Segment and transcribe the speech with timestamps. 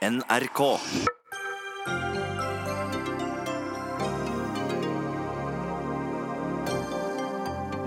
[0.00, 0.60] NRK.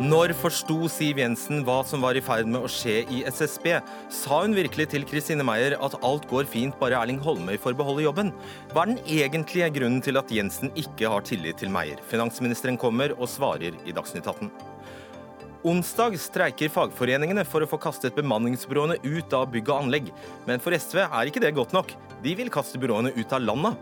[0.03, 3.79] Når forsto Siv Jensen hva som var i ferd med å skje i SSB?
[4.13, 8.05] Sa hun virkelig til Kristine Meyer at alt går fint, bare Erling Holmøy får beholde
[8.05, 8.29] jobben?
[8.75, 11.97] Hva er den egentlige grunnen til at Jensen ikke har tillit til Meyer?
[12.13, 14.53] Finansministeren kommer og svarer i Dagsnytt 18.
[15.63, 20.09] Onsdag streiker fagforeningene for å få kastet bemanningsbyråene ut av bygg og anlegg.
[20.43, 21.93] Men for SV er ikke det godt nok.
[22.19, 23.77] De vil kaste byråene ut av landet.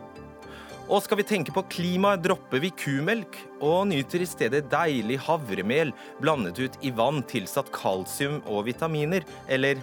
[0.85, 5.95] Og skal vi tenke på klimaet, dropper vi kumelk og nyter i stedet deilig havremel
[6.21, 9.81] blandet ut i vann tilsatt kalsium og vitaminer, eller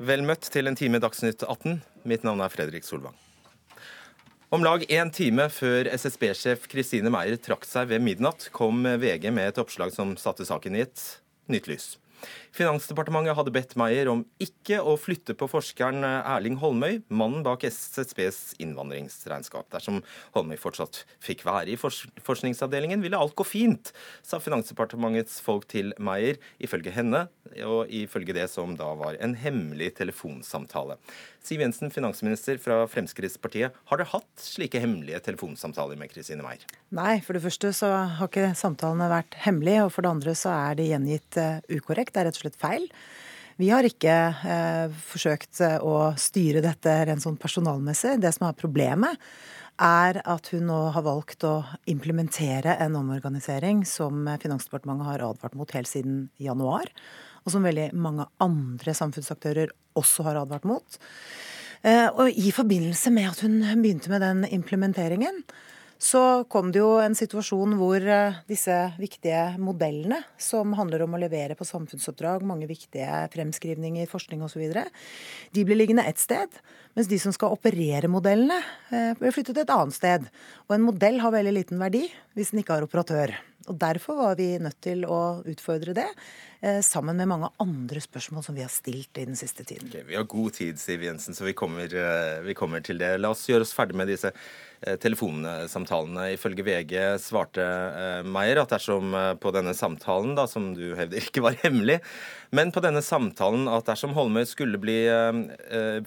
[0.00, 1.82] Vel møtt til en time Dagsnytt 18.
[2.08, 3.14] Mitt navn er Fredrik Solvang.
[4.50, 9.52] Om lag én time før SSB-sjef Kristine Meyer trakk seg ved midnatt, kom VG med
[9.52, 11.02] et oppslag som satte saken i et
[11.54, 11.84] nytt lys.
[12.56, 18.56] Finansdepartementet hadde bedt Meyer om ikke å flytte på forskeren Erling Holmøy, mannen bak SSBs
[18.62, 19.68] innvandringsregnskap.
[19.70, 20.00] Dersom
[20.34, 23.92] Holmøy fortsatt fikk være i forskningsavdelingen, ville alt gå fint,
[24.26, 27.28] sa Finansdepartementets folk til Meyer, ifølge henne,
[27.66, 30.98] og ifølge det som da var en hemmelig telefonsamtale.
[31.40, 33.76] Siv Jensen, finansminister fra Fremskrittspartiet.
[33.88, 36.66] Har dere hatt slike hemmelige telefonsamtaler med Kristine Meyer?
[36.92, 40.52] Nei, for det første så har ikke samtalene vært hemmelige, og for det andre så
[40.52, 42.12] er de gjengitt uh, ukorrekt.
[42.12, 42.88] Det er rett og slett feil.
[43.60, 44.16] Vi har ikke
[44.48, 48.16] eh, forsøkt uh, å styre dette rent sånn personalmessig.
[48.22, 49.20] Det som er problemet,
[49.80, 55.72] er at hun nå har valgt å implementere en omorganisering som Finansdepartementet har advart mot
[55.72, 56.88] helt siden januar
[57.44, 61.00] og som veldig mange andre samfunnsaktører også har advart mot.
[61.82, 65.42] Eh, og i forbindelse med at hun begynte med den implementeringen,
[66.00, 71.20] så kom det jo en situasjon hvor eh, disse viktige modellene, som handler om å
[71.20, 74.64] levere på samfunnsoppdrag, mange viktige fremskrivninger, forskning osv.,
[75.52, 76.56] de ble liggende ett sted.
[76.96, 78.58] Mens de som skal operere modellene,
[78.90, 80.26] blir ble flyttet et annet sted.
[80.66, 83.36] Og en modell har veldig liten verdi hvis den ikke har operatør.
[83.68, 86.06] Og Derfor var vi nødt til å utfordre det,
[86.62, 89.88] eh, sammen med mange andre spørsmål som vi har stilt i den siste tiden.
[89.88, 93.20] Okay, vi har god tid, Siv Jensen, så vi kommer, eh, vi kommer til det.
[93.20, 94.32] La oss gjøre oss ferdig med disse
[94.80, 96.30] Eh, telefonsamtalene.
[96.32, 97.64] Ifølge VG svarte
[98.24, 101.98] Meyer at dersom på denne samtalen, da, som du hevder ikke var hemmelig,
[102.56, 104.96] men på denne samtalen at dersom Holmøy skulle bli,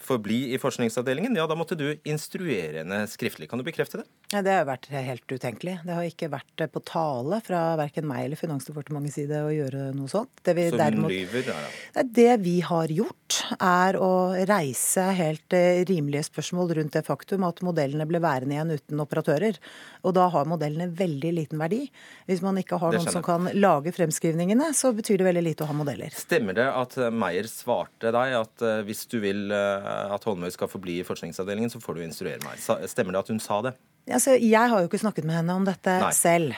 [0.02, 3.46] forbli i forskningsavdelingen, ja, da måtte du instruere henne skriftlig.
[3.52, 4.08] Kan du bekrefte det?
[4.34, 5.78] Ja, det har vært helt utenkelig.
[5.86, 10.12] Det har ikke vært på tale fra verken meg eller Finansdepartementets side å gjøre noe
[10.12, 10.32] sånt.
[10.44, 11.50] Det vi, Så derimot, lyver?
[11.52, 12.06] Ja, ja.
[12.20, 14.12] Det vi har gjort, er å
[14.48, 15.56] reise helt
[15.90, 19.58] rimelige spørsmål rundt det faktum at modellene ble værende igjen uten operatører.
[20.04, 21.84] Og da har modellene veldig liten verdi.
[22.30, 25.70] Hvis man ikke har noen som kan lage fremskrivningene, så betyr det veldig lite å
[25.70, 26.14] ha modeller.
[26.16, 30.52] Stemmer det at eh, Meyer svarte deg at eh, hvis du vil eh, at Holmøy
[30.54, 32.62] skal forbli i forskningsavdelingen, så får du instruere meg.
[32.90, 33.76] Stemmer det at hun sa det?
[34.04, 36.12] Altså, jeg har jo ikke snakket med henne om dette Nei.
[36.12, 36.58] selv.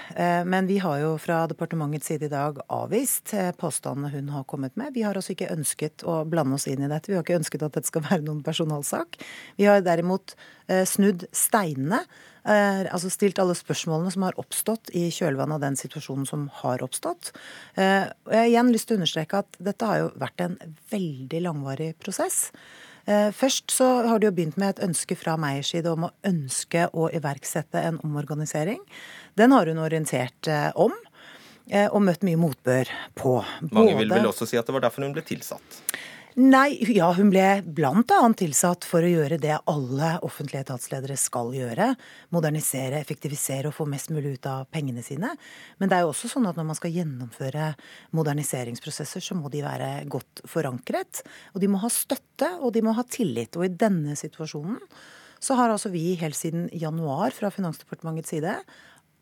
[0.49, 4.95] Men vi har jo fra departementets side i dag avvist påstandene hun har kommet med.
[4.95, 7.11] Vi har altså ikke ønsket å blande oss inn i dette.
[7.11, 9.19] Vi har ikke ønsket at dette skal være noen personalsak.
[9.61, 10.33] Vi har derimot
[10.89, 12.01] snudd steinene
[12.45, 16.83] Eh, altså stilt alle spørsmålene som har oppstått i kjølvannet av den situasjonen som har
[16.85, 17.31] oppstått.
[17.73, 20.59] Eh, og jeg har igjen lyst til å understreke at dette har jo vært en
[20.93, 22.51] veldig langvarig prosess.
[23.05, 26.13] Eh, først så har det jo begynt med et ønske fra Meyers side om å
[26.25, 28.81] ønske å iverksette en omorganisering.
[29.37, 30.93] Den har hun orientert om
[31.65, 33.39] og møtt mye motbør på.
[33.73, 35.79] Mange vil vel også si at det var derfor hun ble tilsatt?
[36.35, 38.15] Nei, ja, hun ble bl.a.
[38.35, 41.93] tilsatt for å gjøre det alle offentlige etatsledere skal gjøre.
[42.35, 45.29] Modernisere, effektivisere og få mest mulig ut av pengene sine.
[45.79, 47.69] Men det er jo også sånn at når man skal gjennomføre
[48.19, 51.21] moderniseringsprosesser, så må de være godt forankret.
[51.53, 53.55] Og de må ha støtte, og de må ha tillit.
[53.55, 54.81] Og i denne situasjonen
[55.39, 58.57] så har altså vi helt siden januar fra Finansdepartementets side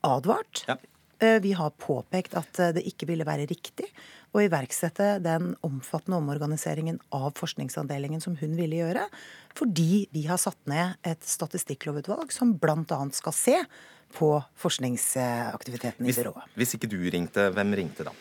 [0.02, 0.66] advart.
[0.66, 0.80] Ja.
[1.22, 3.92] Eh, vi har påpekt at eh, det ikke ville være riktig
[4.34, 9.06] å iverksette den omfattende omorganiseringen av forskningsavdelingen som hun ville gjøre,
[9.58, 13.00] fordi vi har satt ned et statistikklovutvalg som bl.a.
[13.14, 13.58] skal se
[14.14, 14.30] på
[14.62, 16.50] forskningsaktiviteten i byrået.
[16.58, 18.14] Hvis ikke du ringte, hvem ringte da?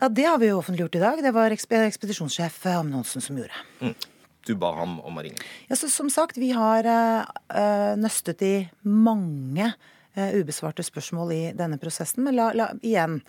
[0.00, 1.22] Ja, Det har vi jo offentliggjort i dag.
[1.22, 3.64] Det var ekspedisjonssjef Amundsen som gjorde.
[3.80, 3.94] Mm.
[4.42, 5.38] Du ba ham om å ringe?
[5.68, 9.68] Ja, så Som sagt, vi har uh, nøstet i mange
[10.16, 12.24] uh, ubesvarte spørsmål i denne prosessen.
[12.26, 13.20] Men la, la igjen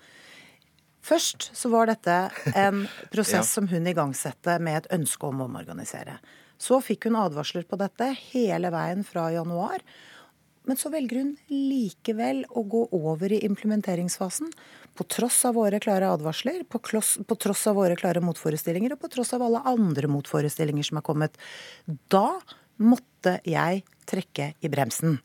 [1.03, 2.15] Først så var dette
[2.55, 3.51] en prosess ja.
[3.57, 6.17] som hun igangsatte med et ønske om å omorganisere.
[6.61, 9.83] Så fikk hun advarsler på dette hele veien fra januar.
[10.63, 14.51] Men så velger hun likevel å gå over i implementeringsfasen
[14.95, 19.01] på tross av våre klare advarsler, på, kloss, på, tross av våre klare motforestillinger og
[19.01, 21.35] på tross av alle andre motforestillinger som er kommet.
[21.83, 22.39] Da
[22.79, 25.17] måtte jeg trekke i bremsen.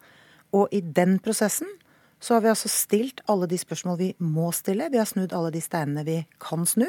[0.56, 1.70] Og i den prosessen
[2.20, 4.90] så har vi altså stilt alle de spørsmål vi må stille.
[4.90, 6.88] Vi har snudd alle de steinene vi kan snu,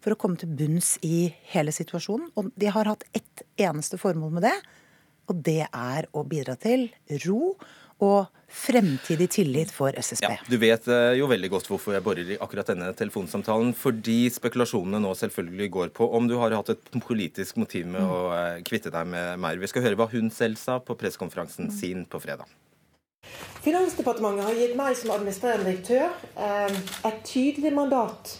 [0.00, 2.30] for å komme til bunns i hele situasjonen.
[2.40, 4.56] Og de har hatt ett eneste formål med det,
[5.30, 6.88] og det er å bidra til
[7.26, 7.54] ro
[8.00, 10.24] og fremtidig tillit for SSB.
[10.24, 13.74] Ja, du vet eh, jo veldig godt hvorfor jeg borer i akkurat denne telefonsamtalen.
[13.76, 18.22] Fordi spekulasjonene nå selvfølgelig går på om du har hatt et politisk motiv med å
[18.34, 19.60] eh, kvitte deg med Meyer.
[19.60, 21.76] Vi skal høre hva hun selv sa på pressekonferansen mm.
[21.76, 22.48] sin på fredag.
[23.60, 26.06] Finansdepartementet har gitt meg som administrerende direktør
[26.36, 26.78] eh,
[27.10, 28.38] et tydelig mandat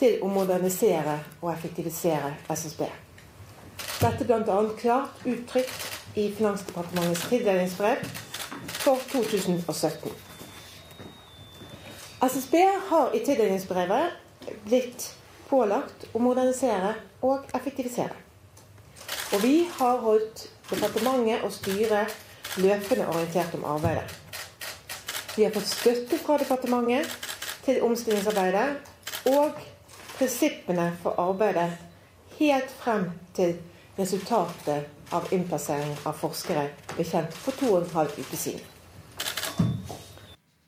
[0.00, 2.88] til å modernisere og effektivisere SSB.
[4.00, 4.58] Dette bl.a.
[4.80, 8.02] klart uttrykt i Finansdepartementets tildelingsbrev
[8.80, 10.10] for 2017.
[12.20, 12.56] SSB
[12.88, 15.06] har i tildelingsbrevet blitt
[15.50, 16.94] pålagt å modernisere
[17.26, 18.16] og effektivisere.
[19.30, 22.16] Og vi har holdt departementet og styret
[22.58, 24.06] løpende orientert om arbeidet.
[25.36, 27.06] Vi har fått støtte fra departementet
[27.64, 29.60] til omstillingsarbeidet og
[30.16, 31.70] prinsippene for arbeidet
[32.40, 33.54] helt frem til
[33.98, 38.62] resultatet av innplassering av forskere ble kjent for to og en halv uke siden.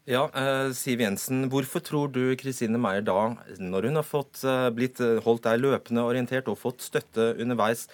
[0.04, 4.68] Ja, eh, Siv Jensen, Hvorfor tror du Kristine Meier da, når hun har fått, eh,
[4.74, 7.86] blitt eh, holdt der løpende orientert og fått støtte underveis,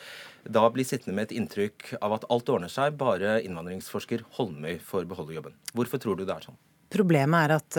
[0.48, 5.06] da blir sittende med et inntrykk av at alt ordner seg, bare innvandringsforsker Holmøy får
[5.10, 5.56] beholde jobben?
[5.76, 6.58] Hvorfor tror du det er sånn?
[6.92, 7.78] Problemet er at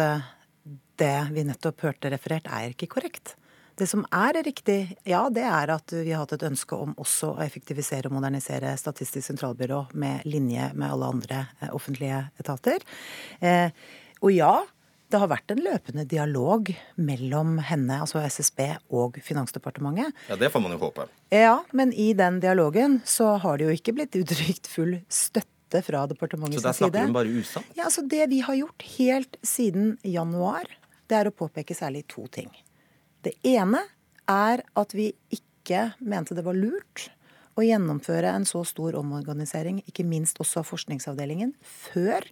[1.00, 3.36] det vi nettopp hørte referert, er ikke korrekt.
[3.80, 7.30] Det som er riktig, ja, det er at vi har hatt et ønske om også
[7.32, 12.84] å effektivisere og modernisere Statistisk sentralbyrå med linje med alle andre eh, offentlige etater.
[13.40, 13.72] Eh,
[14.20, 14.52] og ja,
[15.10, 16.70] det har vært en løpende dialog
[17.02, 18.62] mellom henne, altså SSB,
[18.94, 20.14] og Finansdepartementet.
[20.30, 21.08] Ja, Det får man jo håpe.
[21.34, 26.06] Ja, men i den dialogen så har det jo ikke blitt uttrykt full støtte fra
[26.10, 26.74] departementets side.
[26.74, 27.76] Så der snakker hun bare usant?
[27.78, 30.70] Ja, altså Det vi har gjort helt siden januar,
[31.10, 32.52] det er å påpeke særlig to ting.
[33.26, 33.82] Det ene
[34.30, 37.10] er at vi ikke mente det var lurt
[37.58, 42.24] å gjennomføre en så stor omorganisering, ikke minst også av forskningsavdelingen, før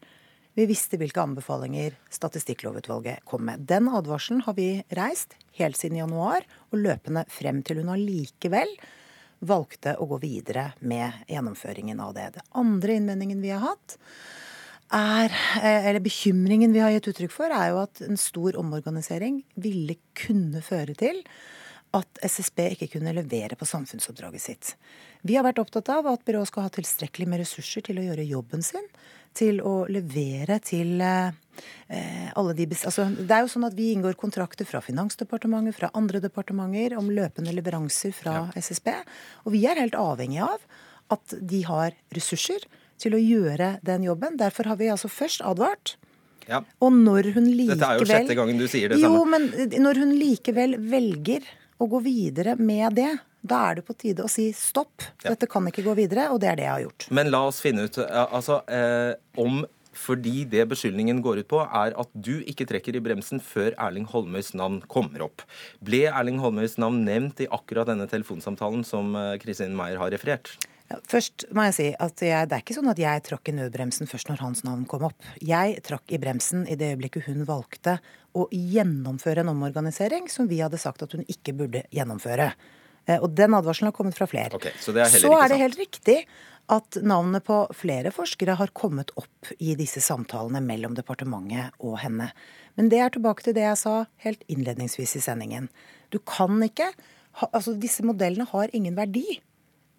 [0.57, 3.67] vi visste hvilke anbefalinger Statistikklovutvalget kom med.
[3.69, 8.71] Den advarselen har vi reist helt siden januar, og løpende frem til hun allikevel
[9.45, 12.31] valgte å gå videre med gjennomføringen av det.
[12.39, 13.99] Det andre innvendingen vi har hatt,
[14.89, 15.29] er,
[15.61, 19.97] eh, eller bekymringen vi har gitt uttrykk for, er jo at en stor omorganisering ville
[20.15, 21.21] kunne føre til
[21.93, 24.73] at SSB ikke kunne levere på samfunnsoppdraget sitt.
[25.21, 28.27] Vi har vært opptatt av at byrået skal ha tilstrekkelig med ressurser til å gjøre
[28.27, 28.85] jobben sin.
[29.37, 31.29] Til å levere til eh,
[32.33, 36.21] alle de altså, Det er jo sånn at vi inngår kontrakter fra Finansdepartementet, fra andre
[36.23, 38.47] departementer om løpende leveranser fra ja.
[38.57, 38.89] SSB.
[39.45, 40.65] Og vi er helt avhengig av
[41.13, 42.65] at de har ressurser
[43.01, 44.39] til å gjøre den jobben.
[44.39, 45.95] Derfor har vi altså først advart.
[46.47, 46.63] Ja.
[46.83, 49.19] Og når hun likevel Dette er jo sjette gangen du sier det samme.
[49.19, 51.47] Jo, men når hun likevel velger
[51.77, 53.11] å gå videre med det,
[53.49, 55.05] da er det på tide å si stopp.
[55.23, 57.07] Dette kan ikke gå videre, og det er det jeg har gjort.
[57.19, 59.63] Men la oss finne ut altså, eh, om
[59.97, 64.05] fordi det beskyldningen går ut på, er at du ikke trekker i bremsen før Erling
[64.11, 65.41] Holmøys navn kommer opp.
[65.81, 70.53] Ble Erling Holmøys navn nevnt i akkurat denne telefonsamtalen som eh, Kristin Meyer har referert?
[70.87, 74.07] Først må jeg si at jeg, det er ikke sånn at jeg trakk i nødbremsen
[74.07, 75.25] først når hans navn kom opp.
[75.43, 77.97] Jeg trakk i bremsen i det øyeblikket hun valgte
[78.37, 82.53] å gjennomføre en omorganisering som vi hadde sagt at hun ikke burde gjennomføre.
[83.07, 84.53] Eh, og den advarselen har kommet fra flere.
[84.59, 86.19] Okay, så, er så er det helt riktig
[86.73, 92.33] at navnet på flere forskere har kommet opp i disse samtalene mellom departementet og henne.
[92.75, 93.93] Men det er tilbake til det jeg sa
[94.25, 95.71] helt innledningsvis i sendingen.
[96.11, 96.91] Du kan ikke
[97.53, 99.35] Altså, disse modellene har ingen verdi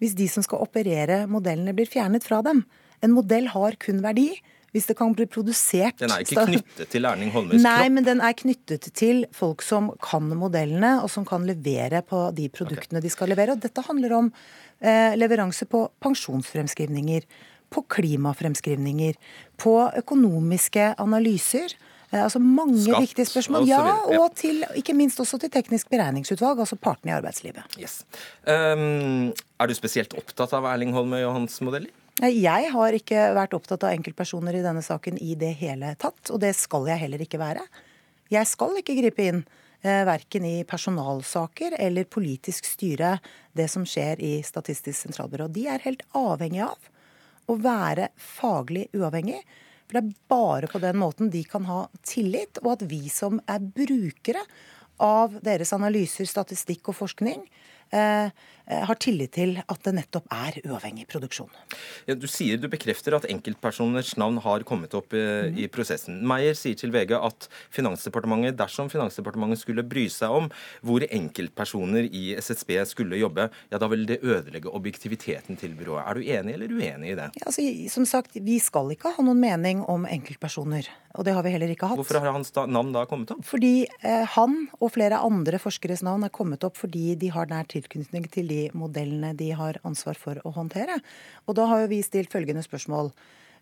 [0.03, 2.65] hvis de som skal operere modellene, blir fjernet fra dem.
[3.03, 4.33] En modell har kun verdi
[4.75, 7.65] hvis det kan bli produsert Den er ikke knyttet til Erling Holmøys kropp?
[7.65, 12.27] Nei, men den er knyttet til folk som kan modellene, og som kan levere på
[12.37, 13.07] de produktene okay.
[13.07, 13.57] de skal levere.
[13.57, 14.31] Og dette handler om
[14.79, 17.27] eh, leveranse på pensjonsfremskrivninger,
[17.69, 19.19] på klimafremskrivninger,
[19.61, 21.77] på økonomiske analyser.
[22.09, 23.67] Eh, altså mange Skatt, viktige spørsmål.
[23.69, 23.83] Ja,
[24.17, 27.79] og til, ikke minst også til teknisk beregningsutvalg, altså partene i arbeidslivet.
[27.81, 28.01] Yes.
[28.45, 31.93] Um, er du spesielt opptatt av Erling Holmøy og hans modeller?
[32.19, 36.41] Jeg har ikke vært opptatt av enkeltpersoner i denne saken i det hele tatt, og
[36.43, 37.63] det skal jeg heller ikke være.
[38.27, 39.39] Jeg skal ikke gripe inn
[39.85, 43.13] eh, verken i personalsaker eller politisk styre
[43.55, 45.47] det som skjer i Statistisk sentralbyrå.
[45.47, 46.91] De er helt avhengig av
[47.47, 49.39] å være faglig uavhengig
[49.87, 53.39] For det er bare på den måten de kan ha tillit, og at vi som
[53.47, 54.43] er brukere
[54.99, 57.47] av deres analyser, statistikk og forskning,
[57.89, 58.29] Eh,
[58.69, 61.49] har tillit til at det nettopp er uavhengig produksjon.
[62.09, 65.57] Ja, du sier du bekrefter at enkeltpersoners navn har kommet opp mm.
[65.57, 66.21] i prosessen.
[66.27, 70.49] Meyer sier til VG at Finansdepartementet, dersom Finansdepartementet skulle bry seg om
[70.85, 76.05] hvor enkeltpersoner i SSB skulle jobbe, ja da vil det ødelegge objektiviteten til byrået.
[76.05, 77.29] Er du enig eller uenig i det?
[77.39, 80.87] Ja, altså, som sagt, Vi skal ikke ha noen mening om enkeltpersoner.
[81.17, 81.97] Og det har vi heller ikke hatt.
[81.99, 83.41] Hvorfor har hans navn da kommet opp?
[83.47, 87.67] Fordi eh, han og flere andre forskeres navn er kommet opp fordi de har nær
[87.69, 90.99] tilknytning til de modellene de har ansvar for å håndtere.
[91.47, 93.11] Og da har jo vi stilt følgende spørsmål.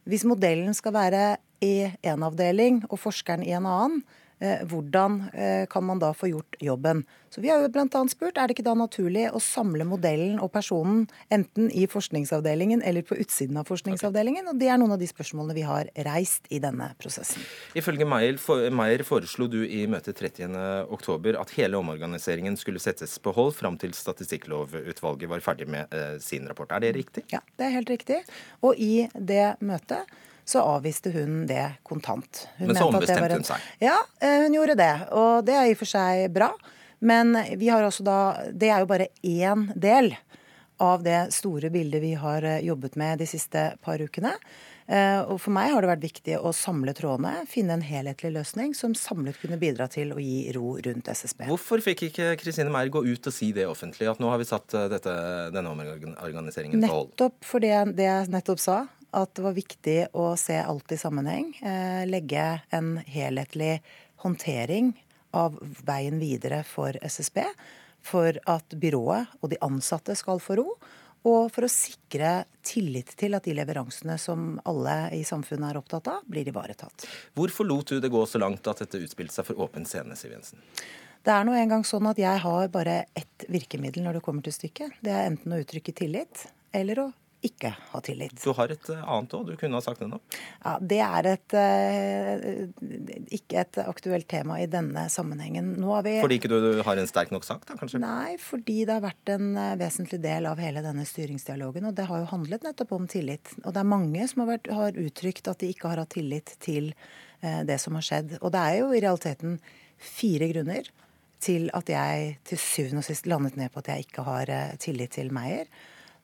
[0.08, 1.24] Hvis modellen skal være
[1.64, 4.02] i én avdeling og forskeren i en annen,
[4.40, 7.04] hvordan eh, kan man da få gjort jobben?
[7.30, 8.02] Så Vi har jo bl.a.
[8.10, 13.04] spurt er det ikke da naturlig å samle modellen og personen enten i forskningsavdelingen eller
[13.06, 14.48] på utsiden av forskningsavdelingen.
[14.48, 17.44] og Det er noen av de spørsmålene vi har reist i denne prosessen.
[17.78, 23.78] Ifølge Meyer foreslo du i møtet 30.10 at hele omorganiseringen skulle settes på hold fram
[23.82, 26.72] til Statistikklovutvalget var ferdig med eh, sin rapport.
[26.72, 27.26] Er det riktig?
[27.34, 28.24] Ja, det er helt riktig.
[28.62, 30.08] Og i det møtet
[30.48, 32.48] så avviste hun det kontant.
[32.58, 33.64] Hun Men så ombestemte hun seg?
[33.84, 34.94] Ja, eh, hun gjorde det.
[35.12, 36.54] Og det er i og for seg bra.
[37.00, 40.16] Men vi har også da Det er jo bare én del
[40.82, 44.34] av det store bildet vi har eh, jobbet med de siste par ukene.
[44.88, 48.76] Eh, og For meg har det vært viktig å samle trådene, finne en helhetlig løsning
[48.78, 51.50] som samlet kunne bidra til å gi ro rundt SSB.
[51.50, 54.48] Hvorfor fikk ikke Kristine Meyer gå ut og si det offentlig, at nå har vi
[54.48, 55.18] satt dette,
[55.52, 57.12] denne omorganiseringen på hold?
[57.18, 58.86] Nettopp for det jeg nettopp sa
[59.16, 61.52] at det var viktig å se alt i sammenheng.
[61.62, 63.80] Eh, legge en helhetlig
[64.24, 64.94] håndtering
[65.38, 67.44] av veien videre for SSB.
[68.08, 70.70] For at byrået og de ansatte skal få ro.
[71.28, 76.08] Og for å sikre tillit til at de leveransene som alle i samfunnet er opptatt
[76.12, 77.08] av, blir ivaretatt.
[77.36, 80.36] Hvorfor lot du det gå så langt at dette utspilte seg for åpen scene, Siv
[80.36, 80.62] Jensen?
[81.26, 84.56] Det er nå engang sånn at jeg har bare ett virkemiddel når det kommer til
[84.56, 85.02] stykket.
[85.04, 87.08] Det er enten å uttrykke tillit eller å
[87.46, 88.34] ikke ha tillit.
[88.42, 90.18] Du har et eh, annet òg, du kunne ha sagt det nå?
[90.64, 95.76] Ja, Det er et, uh, ikke et aktuelt tema i denne sammenhengen.
[95.78, 96.16] Vi...
[96.24, 98.02] Fordi ikke du har en sterk nok sak, da kanskje?
[98.02, 101.86] Nei, fordi det har vært en uh, vesentlig del av hele denne styringsdialogen.
[101.90, 103.54] Og det har jo handlet nettopp om tillit.
[103.64, 106.58] Og det er mange som har, vært, har uttrykt at de ikke har hatt tillit
[106.64, 106.94] til
[107.38, 108.32] det som har skjedd.
[108.42, 109.60] Og det er jo i realiteten
[110.02, 110.88] fire grunner
[111.38, 114.50] til at jeg til syvende og sist landet ned på at jeg ikke har
[114.82, 115.70] tillit til Meyer.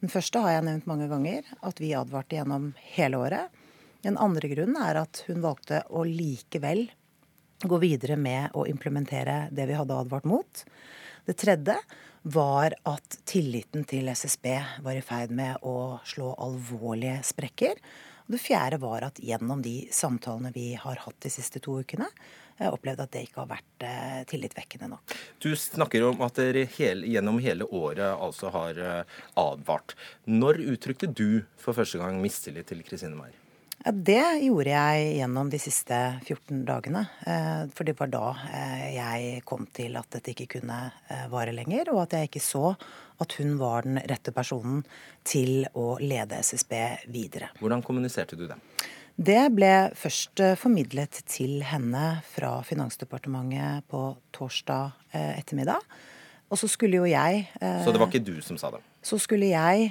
[0.03, 3.53] Den første har jeg nevnt mange ganger, at vi advarte gjennom hele året.
[4.03, 6.89] Den andre grunnen er at hun valgte å likevel
[7.63, 10.63] gå videre med å implementere det vi hadde advart mot.
[11.23, 11.77] Det tredje
[12.35, 14.49] var at tilliten til SSB
[14.83, 17.79] var i ferd med å slå alvorlige sprekker.
[18.25, 22.07] Og det fjerde var at gjennom de samtalene vi har hatt de siste to ukene,
[22.59, 25.15] jeg opplevde at det ikke har vært eh, tillitvekkende nok.
[25.41, 29.97] Du snakker om at dere hele, gjennom hele året altså har eh, advart.
[30.29, 33.42] Når uttrykte du for første gang mistillit til Kristine Meier?
[33.83, 37.01] Ja, det gjorde jeg gjennom de siste 14 dagene.
[37.27, 38.27] Eh, for det var da
[38.93, 40.77] jeg kom til at dette ikke kunne
[41.31, 42.71] vare lenger, og at jeg ikke så
[43.23, 44.85] at hun var den rette personen
[45.27, 46.73] til å lede SSB
[47.11, 47.51] videre.
[47.59, 48.57] Hvordan kommuniserte du det?
[49.13, 55.83] Det ble først eh, formidlet til henne fra Finansdepartementet på torsdag eh, ettermiddag.
[56.49, 58.79] Og så skulle jo jeg Så det var ikke du som sa det?
[59.01, 59.87] Så skulle jeg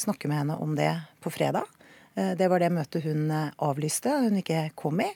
[0.00, 0.88] snakke med henne om det
[1.20, 1.68] på fredag.
[2.14, 5.08] Det var det møtet hun avlyste, hun ikke kom i.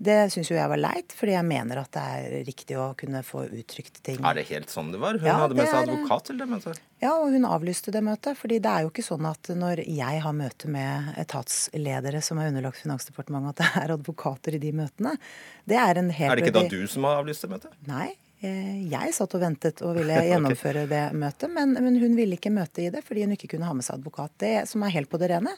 [0.00, 3.20] Det syns jo jeg var leit, fordi jeg mener at det er riktig å kunne
[3.20, 4.22] få uttrykt ting.
[4.24, 5.18] Er det helt sånn det var?
[5.20, 6.78] Hun ja, hadde med seg advokat til det møtet?
[7.02, 8.38] Ja, og hun avlyste det møtet.
[8.40, 12.48] fordi det er jo ikke sånn at når jeg har møte med etatsledere som er
[12.48, 15.12] underlagt Finansdepartementet, at det er advokater i de møtene.
[15.68, 17.76] Det er en helt Er det ikke da du som har avlyst det møtet?
[17.90, 18.08] Nei.
[18.40, 20.94] Eh, jeg satt og ventet og ville gjennomføre okay.
[20.96, 23.76] det møtet, men, men hun ville ikke møte i det fordi hun ikke kunne ha
[23.76, 24.32] med seg advokat.
[24.40, 25.52] Det som er helt på det rene,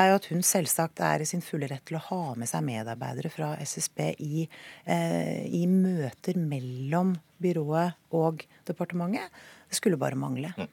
[0.00, 2.64] er jo at hun selvsagt er i sin fulle rett til å ha med seg
[2.66, 4.46] medarbeidere fra SSB i,
[4.90, 9.30] eh, i møter mellom byrået og departementet.
[9.68, 10.52] Det skulle bare mangle.
[10.54, 10.68] Mm.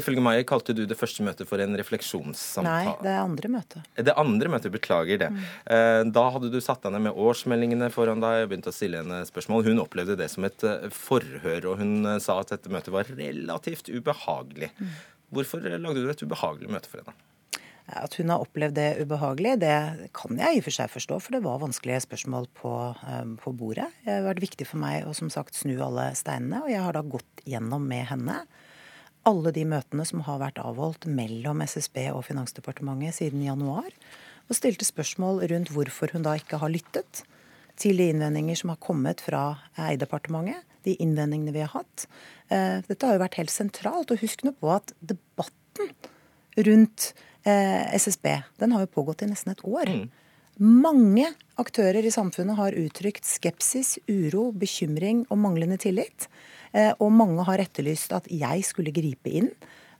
[0.00, 2.86] Ifølge meg kalte du det første møtet for en refleksjonssamtale.
[2.86, 3.90] Nei, det er andre møtet.
[4.08, 5.28] Det andre møtet, beklager det.
[5.34, 5.42] Mm.
[5.76, 9.02] Eh, da hadde du satt deg ned med årsmeldingene foran deg og begynt å stille
[9.02, 9.66] henne spørsmål.
[9.68, 13.12] Hun opplevde det som et eh, forhør, og hun eh, sa at dette møtet var
[13.12, 14.72] relativt ubehagelig.
[14.80, 14.96] Mm.
[15.36, 17.16] Hvorfor lagde du et ubehagelig møte for henne?
[17.86, 21.36] At hun har opplevd det ubehagelig, det kan jeg i og for seg forstå, for
[21.36, 22.72] det var vanskelige spørsmål på,
[23.06, 23.86] um, på, bordet.
[24.02, 26.96] Det har vært viktig for meg å som sagt snu alle steinene, og jeg har
[26.98, 28.40] da gått gjennom med henne
[29.26, 33.90] alle de møtene som har vært avholdt mellom SSB og Finansdepartementet siden januar.
[34.46, 37.24] og stilte spørsmål rundt hvorfor hun da ikke har lyttet
[37.76, 42.06] til de innvendinger som har kommet fra Eierdepartementet, de innvendingene vi har hatt.
[42.48, 44.12] Eh, dette har jo vært helt sentralt.
[44.12, 45.90] Og husk nå på at debatten
[46.56, 48.26] rundt eh, SSB
[48.58, 49.90] den har jo pågått i nesten et år.
[49.92, 50.06] Mm.
[50.56, 51.26] Mange
[51.60, 56.30] aktører i samfunnet har uttrykt skepsis, uro, bekymring og manglende tillit.
[56.72, 59.50] Eh, og mange har etterlyst at jeg skulle gripe inn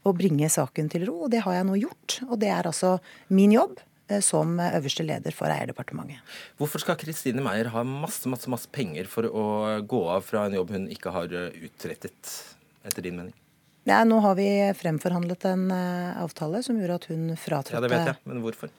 [0.07, 1.19] og bringe saken til ro.
[1.27, 2.19] Og det har jeg nå gjort.
[2.31, 2.97] Og det er altså
[3.29, 3.77] min jobb
[4.09, 6.25] eh, som øverste leder for Eierdepartementet.
[6.57, 9.47] Hvorfor skal Kristine Meier ha masse, masse, masse penger for å
[9.85, 12.37] gå av fra en jobb hun ikke har eh, utrettet,
[12.87, 13.37] etter din mening?
[13.87, 18.11] Ja, nå har vi fremforhandlet en avtale som gjorde at hun fratrådte Ja, det vet
[18.11, 18.73] jeg, men hvorfor?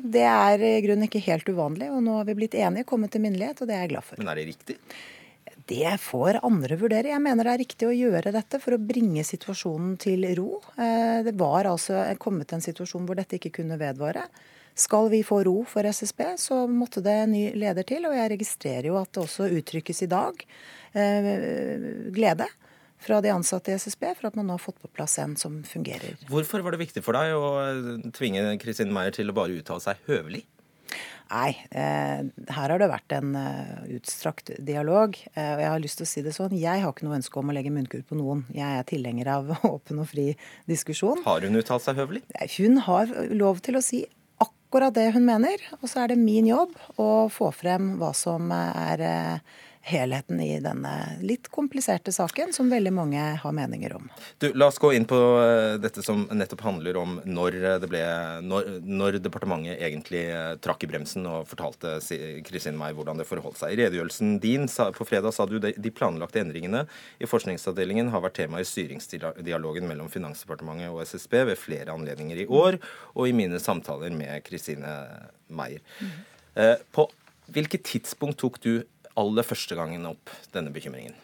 [0.00, 3.24] Det er i grunnen ikke helt uvanlig, og nå har vi blitt enige, kommet til
[3.24, 4.20] minnelighet, og det er jeg glad for.
[4.20, 4.76] Men er det riktig?
[5.68, 7.12] Det får andre vurdere.
[7.12, 10.62] Jeg mener det er riktig å gjøre dette for å bringe situasjonen til ro.
[10.76, 14.24] Eh, det var altså kommet en situasjon hvor dette ikke kunne vedvare.
[14.78, 18.06] Skal vi få ro for SSB, så måtte det en ny leder til.
[18.08, 20.44] Og jeg registrerer jo at det også uttrykkes i dag
[20.96, 21.30] eh,
[22.14, 22.48] glede
[23.04, 25.60] fra de ansatte i SSB for at man nå har fått på plass en som
[25.66, 26.16] fungerer.
[26.30, 30.02] Hvorfor var det viktig for deg å tvinge Kristin Meyer til å bare uttale seg
[30.08, 30.44] høvelig?
[31.32, 32.20] Nei, eh,
[32.52, 35.16] her har det vært en uh, utstrakt dialog.
[35.32, 37.40] Eh, og jeg har lyst til å si det sånn, jeg har ikke noe ønske
[37.40, 38.44] om å legge munnkurv på noen.
[38.52, 40.32] Jeg er tilhenger av åpen og fri
[40.68, 41.22] diskusjon.
[41.24, 42.24] Har hun uttalt seg høvelig?
[42.58, 44.04] Hun har lov til å si
[44.44, 45.64] akkurat det hun mener.
[45.80, 50.60] Og så er det min jobb å få frem hva som er uh, helheten i
[50.62, 54.06] denne litt kompliserte saken, som veldig mange har meninger om.
[54.38, 58.02] Du, la oss gå inn på eh, dette som nettopp handler om når, det ble,
[58.46, 61.96] når, når departementet egentlig eh, trakk i bremsen og fortalte
[62.46, 63.74] Kristin meg hvordan det forholdt seg.
[63.74, 66.84] I redegjørelsen din på fredag sa du de planlagte endringene
[67.18, 72.46] i forskningsavdelingen har vært tema i styringsdialogen mellom Finansdepartementet og SSB ved flere anledninger i
[72.46, 72.78] år,
[73.16, 74.94] og i mine samtaler med Kristine
[75.52, 75.82] Meyer.
[75.98, 76.78] Mm.
[76.94, 77.08] På
[77.52, 78.72] hvilket tidspunkt tok du
[79.20, 81.14] aller første gangen opp denne bekymringen?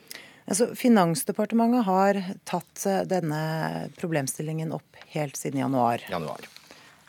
[0.49, 3.41] Altså, Finansdepartementet har tatt eh, denne
[3.99, 6.05] problemstillingen opp helt siden januar.
[6.09, 6.49] januar.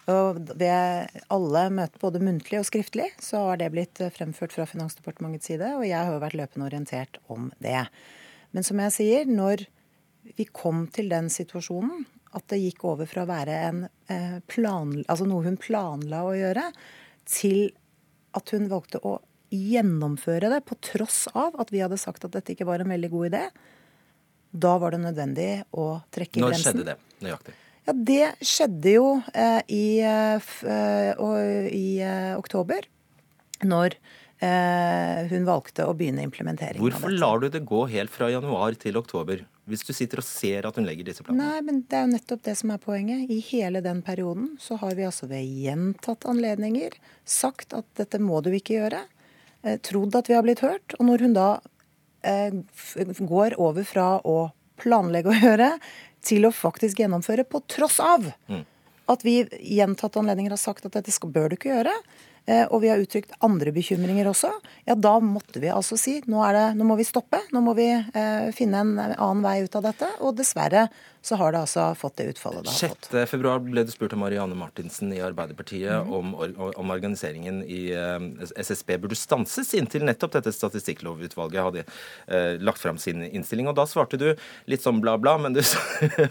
[0.10, 4.68] Og ved alle møter, både muntlig og skriftlig, så har det blitt eh, fremført fra
[4.68, 7.86] Finansdepartementets side, og jeg har jo vært løpende orientert om det.
[8.52, 9.68] Men som jeg sier, når
[10.36, 12.04] vi kom til den situasjonen
[12.38, 16.36] at det gikk over fra å være en eh, plan, altså noe hun planla å
[16.38, 16.68] gjøre,
[17.30, 17.70] til
[18.38, 19.18] at hun valgte å
[19.50, 23.10] gjennomføre det, på tross av at vi hadde sagt at dette ikke var en veldig
[23.14, 23.44] god idé.
[24.50, 26.80] Da var det nødvendig å trekke Når grensen.
[26.80, 27.58] Når skjedde det nøyaktig?
[27.90, 32.86] Ja, Det skjedde jo eh, i, eh, i eh, oktober.
[33.66, 33.96] Når
[34.40, 36.82] eh, hun valgte å begynne implementeringen.
[36.84, 39.46] Hvorfor lar du det gå helt fra januar til oktober?
[39.70, 41.46] Hvis du sitter og ser at hun legger disse planene?
[41.46, 43.30] Nei, men Det er jo nettopp det som er poenget.
[43.30, 48.42] I hele den perioden så har vi altså ved gjentatt anledninger sagt at dette må
[48.46, 49.04] du ikke gjøre.
[49.64, 50.96] Eh, trodd at vi har blitt hørt.
[51.00, 51.50] Og når hun da
[52.24, 52.56] eh,
[53.20, 55.74] går over fra å planlegge å gjøre
[56.26, 58.64] til å faktisk gjennomføre, på tross av mm.
[59.12, 59.42] at vi
[59.78, 61.96] gjentatte anledninger har sagt at dette skal, bør du ikke gjøre,
[62.50, 64.50] Eh, og vi har uttrykt andre bekymringer også,
[64.88, 67.44] ja da måtte vi altså si nå, det, nå må vi stoppe.
[67.54, 70.10] Nå må vi eh, finne en annen vei ut av dette.
[70.26, 70.88] Og dessverre
[71.22, 73.08] så har det altså fått det utfallet det har 6.
[73.08, 73.30] fått.
[73.32, 76.14] februar ble du spurt av Marianne Martinsen i Arbeiderpartiet mm.
[76.14, 78.20] om, om, organiseringen i eh,
[78.60, 81.86] SSB burde stanses inntil nettopp dette statistikklovutvalget hadde
[82.28, 83.70] eh, lagt fram sin innstilling.
[83.72, 84.28] Og da svarte du
[84.70, 85.64] litt sånn bla, bla, men du,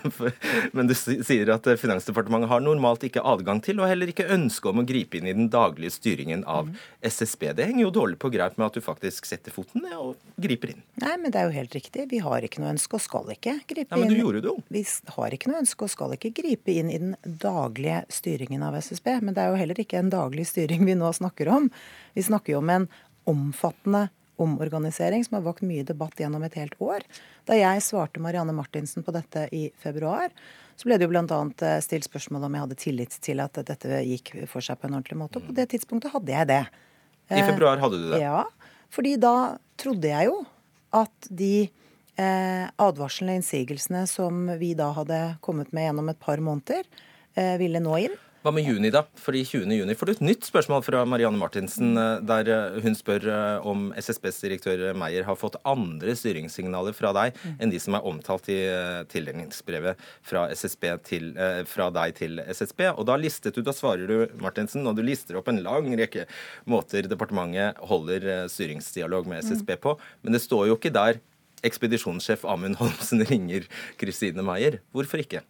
[0.77, 4.83] men du sier at Finansdepartementet har normalt ikke adgang til, og heller ikke ønske om
[4.83, 7.53] å gripe inn i den daglige styringen av av SSB.
[7.53, 10.75] Det henger jo dårlig på greip med at du faktisk setter foten ned og griper
[10.75, 10.83] inn.
[11.03, 12.09] Nei, men det er jo helt riktig.
[12.11, 13.93] Vi har ikke noe ønske og skal ikke gripe inn.
[13.95, 14.57] Ja, Men du gjorde det jo.
[14.79, 18.77] Vi har ikke noe ønske og skal ikke gripe inn i den daglige styringen av
[18.79, 19.11] SSB.
[19.25, 21.67] Men det er jo heller ikke en daglig styring vi nå snakker om.
[22.15, 22.87] Vi snakker jo om en
[23.29, 24.07] omfattende
[24.39, 27.03] omorganisering som har vakt mye debatt gjennom et helt år.
[27.49, 30.31] Da jeg svarte Marianne Martinsen på dette i februar,
[30.79, 31.41] så ble det jo bl.a.
[31.67, 35.01] Eh, stilt spørsmål om jeg hadde tillit til at dette gikk for seg på en
[35.01, 35.43] ordentlig måte.
[35.43, 36.63] Og på det tidspunktet hadde jeg det.
[37.35, 38.23] I februar hadde du det?
[38.23, 38.45] Ja.
[38.95, 39.35] Fordi da
[39.81, 40.39] trodde jeg jo
[40.97, 41.88] at de eh,
[42.19, 46.89] advarslene og innsigelsene som vi da hadde kommet med gjennom et par måneder,
[47.39, 48.17] eh, ville nå inn.
[48.39, 49.01] Hva med juni, da?
[49.19, 49.73] Fordi 20.
[49.81, 53.67] juni får du et nytt spørsmål fra Marianne Martinsen, eh, der eh, hun spør eh,
[53.67, 58.47] om SSBs direktør Meyer har fått andre styringssignaler fra deg enn de som er omtalt
[58.55, 58.61] i
[59.11, 60.47] tildelingsbrevet fra,
[61.05, 61.33] til,
[61.67, 62.87] fra, deg til SSB.
[62.95, 66.29] Og da listet du, da svarer du, Martinsen, og du lister opp en lang rekke
[66.71, 71.19] måter departementet holder styringsdialog med SSB på, men det står jo ikke der
[71.67, 73.67] ekspedisjonssjef Amund Holmsen ringer
[74.01, 74.81] Kristine Meyer.
[74.95, 75.45] Hvorfor ikke?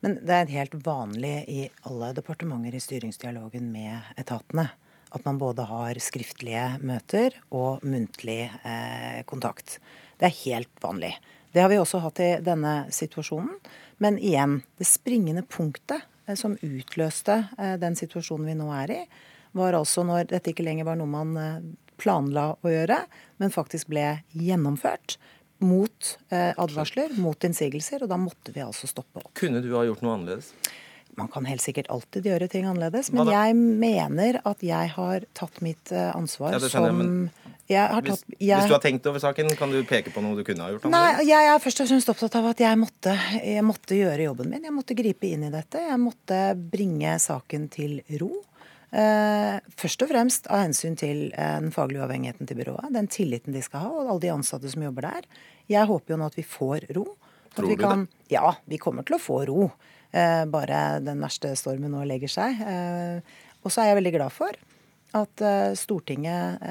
[0.00, 4.70] Men det er helt vanlig i alle departementer i styringsdialogen med etatene
[5.10, 9.78] at man både har skriftlige møter og muntlig eh, kontakt.
[10.18, 11.12] Det er helt vanlig.
[11.50, 13.56] Det har vi også hatt i denne situasjonen.
[13.98, 19.00] Men igjen, det springende punktet eh, som utløste eh, den situasjonen vi nå er i,
[19.58, 21.58] var altså når dette ikke lenger var noe man eh,
[22.00, 23.02] planla å gjøre,
[23.42, 25.18] men faktisk ble gjennomført
[25.60, 29.32] mot eh, advarsler, mot innsigelser, og da måtte vi altså stoppe opp.
[29.38, 30.54] Kunne du ha gjort noe annerledes?
[31.18, 35.58] Man kan helt sikkert alltid gjøre ting annerledes, men jeg mener at jeg har tatt
[35.64, 36.86] mitt eh, ansvar ja, som
[37.70, 40.44] tatt, hvis, jeg, hvis, du har tenkt over saken, kan du peke på noe du
[40.46, 41.20] kunne ha gjort annerledes?
[41.20, 44.54] Nei, jeg er først og fremst opptatt av at jeg måtte, jeg måtte gjøre jobben
[44.54, 44.64] min.
[44.66, 45.82] Jeg måtte gripe inn i dette.
[45.90, 46.40] Jeg måtte
[46.72, 48.32] bringe saken til ro.
[48.90, 53.62] Eh, først og fremst av hensyn til den faglige uavhengigheten til byrået, den tilliten de
[53.62, 55.28] skal ha, og alle de ansatte som jobber der.
[55.70, 57.06] Jeg håper jo nå at vi får ro.
[57.54, 58.34] Tror du kan, det?
[58.34, 59.70] Ja, vi kommer til å få ro.
[60.10, 62.58] Eh, bare den verste stormen nå legger seg.
[62.66, 64.58] Eh, og så er jeg veldig glad for
[65.18, 66.62] at eh, Stortinget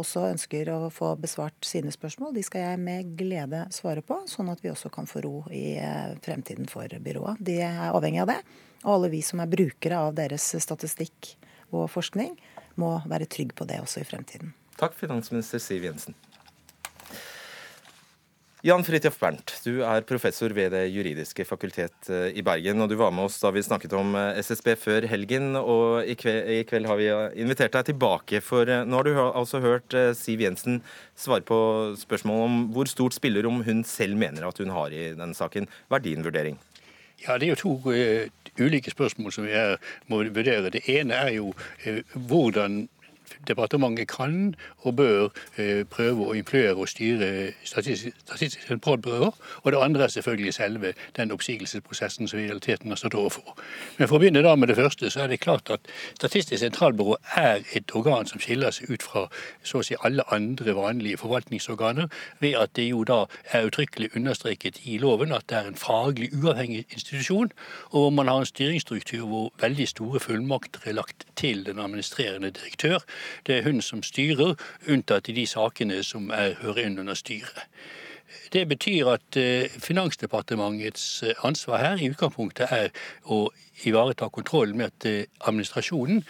[0.00, 2.34] også ønsker å få besvart sine spørsmål.
[2.36, 5.76] De skal jeg med glede svare på, sånn at vi også kan få ro i
[6.24, 7.40] fremtiden for byrået.
[7.40, 8.40] De er avhengig av det.
[8.84, 11.34] Og alle vi som er brukere av deres statistikk
[11.72, 12.36] og forskning,
[12.76, 14.54] må være trygg på det også i fremtiden.
[14.76, 16.16] Takk, finansminister Siv Jensen.
[18.66, 22.80] Jan Fridtjof Bernt, du er professor ved Det juridiske fakultet eh, i Bergen.
[22.82, 25.54] og Du var med oss da vi snakket om eh, SSB før helgen.
[25.54, 28.40] og I kveld, i kveld har vi eh, invitert deg tilbake.
[28.42, 30.80] For nå har du altså hørt Siv Jensen
[31.14, 31.58] svare på
[32.00, 35.70] spørsmål om hvor stort spillerom hun selv mener at hun har i denne saken.
[35.86, 36.58] Hva er din vurdering?
[37.28, 38.26] Ja, Det er jo to uh,
[38.60, 40.70] ulike spørsmål som er, må vurdere.
[40.70, 41.54] Det ene er jo
[41.86, 42.88] uh, hvordan
[43.48, 44.54] departementet kan
[44.84, 49.30] og bør eh, prøve å influere og styre Statistisk sentralbyrå.
[49.62, 53.56] Og det andre er selvfølgelig selve den oppsigelsesprosessen som vi i realiteten har stått overfor.
[53.98, 57.16] Men for å begynne da med det første, så er det klart at Statistisk sentralbyrå
[57.36, 59.26] er et organ som skiller seg ut fra
[59.66, 64.80] så å si alle andre vanlige forvaltningsorganer, ved at det jo da er uttrykkelig understreket
[64.84, 67.52] i loven at det er en faglig uavhengig institusjon,
[67.90, 72.50] og hvor man har en styringsstruktur hvor veldig store fullmakter er lagt til den administrerende
[72.50, 72.98] direktør.
[73.46, 74.56] Det er hun som styrer,
[74.88, 77.66] unntatt i de sakene som er, hører inn under styret.
[78.52, 82.88] Det betyr at eh, Finansdepartementets eh, ansvar her i utgangspunktet er
[83.24, 83.50] å
[83.86, 86.24] ivareta kontrollen med at eh, administrasjonen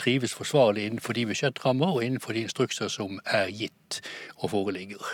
[0.00, 4.00] trives forsvarlig innenfor de budsjettrammer og innenfor de instrukser som er gitt
[4.38, 5.04] og foreligger.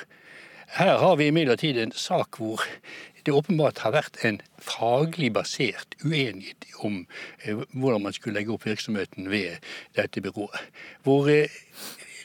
[0.75, 2.63] Her har vi imidlertid en sak hvor
[3.27, 7.05] det åpenbart har vært en faglig basert uenighet om
[7.45, 9.63] eh, hvordan man skulle legge opp virksomheten ved
[9.95, 10.59] dette byrået.
[11.07, 11.55] Hvor eh,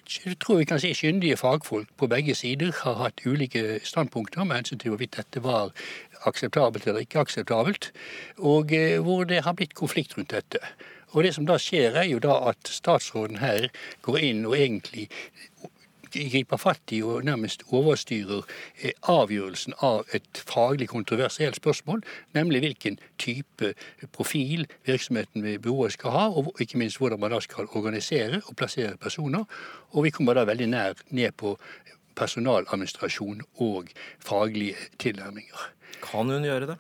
[0.09, 4.63] jeg tror vi kan si kyndige fagfolk på begge sider har hatt ulike standpunkter med
[4.63, 5.69] hensyn til hvorvidt dette var
[6.25, 7.91] akseptabelt eller ikke akseptabelt,
[8.38, 10.65] og eh, hvor det har blitt konflikt rundt dette.
[11.13, 13.69] Og Det som da skjer, er jo da at statsråden her
[14.05, 15.07] går inn og egentlig
[16.13, 18.45] griper fatt i og nærmest overstyrer
[18.82, 22.04] eh, avgjørelsen av et faglig kontroversielt spørsmål,
[22.38, 23.74] nemlig hvilken type
[24.15, 28.56] profil virksomheten ved byrået skal ha, og ikke minst hvordan man da skal organisere og
[28.56, 29.45] plassere personer.
[29.91, 31.58] Og vi kommer da veldig nær ned på
[32.19, 33.88] personaladministrasjon og
[34.19, 35.69] faglige tilnærminger.
[36.04, 36.78] Kan hun gjøre det?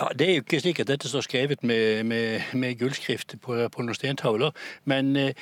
[0.00, 3.56] Ja, Det er jo ikke slik at dette står skrevet med, med, med gullskrift på,
[3.68, 4.54] på, noen stentavler.
[4.88, 5.34] Men eh,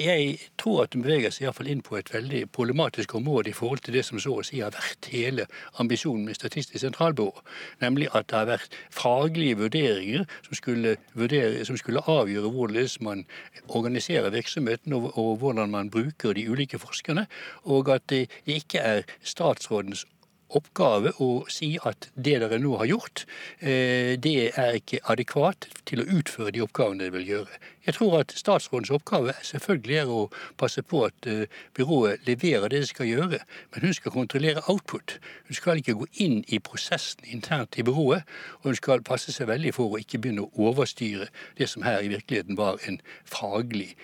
[0.00, 3.52] jeg tror at den beveger seg i hvert fall inn på et veldig problematisk område
[3.52, 5.44] i forhold til det som så å si har vært hele
[5.84, 7.44] ambisjonen med Statistisk sentralbyrå.
[7.84, 13.26] Nemlig at det har vært faglige vurderinger som skulle, vurdere, som skulle avgjøre hvorledes man
[13.68, 17.28] organiserer virksomheten og, og hvordan man bruker de ulike forskerne.
[17.68, 20.06] Og at det ikke er statsrådens
[20.54, 23.24] oppgave å si at det dere nå har gjort,
[23.60, 27.58] eh, det er ikke adekvat til å utføre de oppgavene dere vil gjøre.
[27.86, 30.22] Jeg tror at statsrådens oppgave selvfølgelig er å
[30.58, 33.40] passe på at eh, byrået leverer det det skal gjøre,
[33.72, 35.18] men hun skal kontrollere output.
[35.48, 38.26] Hun skal ikke gå inn i prosessen internt i byrået,
[38.60, 42.02] og hun skal passe seg veldig for å ikke begynne å overstyre det som her
[42.02, 43.94] i virkeligheten var en faglig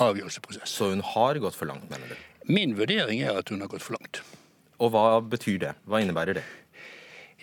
[0.00, 0.70] avgjørelsesprosess.
[0.70, 2.16] Så hun har gått for langt, mener du?
[2.44, 4.20] Min vurdering er at hun har gått for langt.
[4.84, 5.72] Og hva betyr det?
[5.88, 6.44] Hva innebærer det?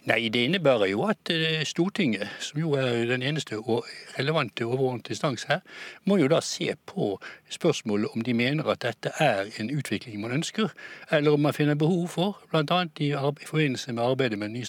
[0.09, 3.85] Nei, Det innebærer jo at eh, Stortinget, som jo er den eneste og
[4.17, 5.59] relevante overordnede instans her,
[6.05, 10.31] må jo da se på spørsmålet om de mener at dette er en utvikling man
[10.31, 10.73] ønsker,
[11.11, 12.85] eller om man finner behov for, bl.a.
[12.97, 13.11] I,
[13.45, 14.65] forbindelse med arbeidet med den nye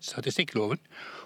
[0.00, 0.82] statistikkloven,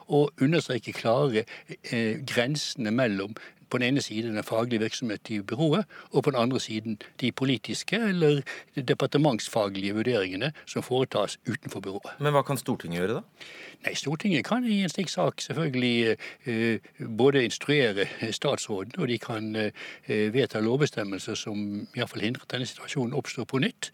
[0.09, 1.47] å understreke klare
[1.89, 3.33] eh, grensene mellom
[3.73, 7.33] på den ene siden den faglige virksomhet i byrået, og på den andre siden de
[7.33, 8.43] politiske eller
[8.77, 12.13] departementsfaglige vurderingene som foretas utenfor byrået.
[12.21, 13.49] Men hva kan Stortinget gjøre, da?
[13.87, 19.57] Nei, Stortinget kan i en slik sak selvfølgelig eh, både instruere statsråden, og de kan
[19.57, 19.73] eh,
[20.35, 21.65] vedta lovbestemmelser som
[21.97, 23.91] iallfall hindrer at denne situasjonen oppstår på nytt.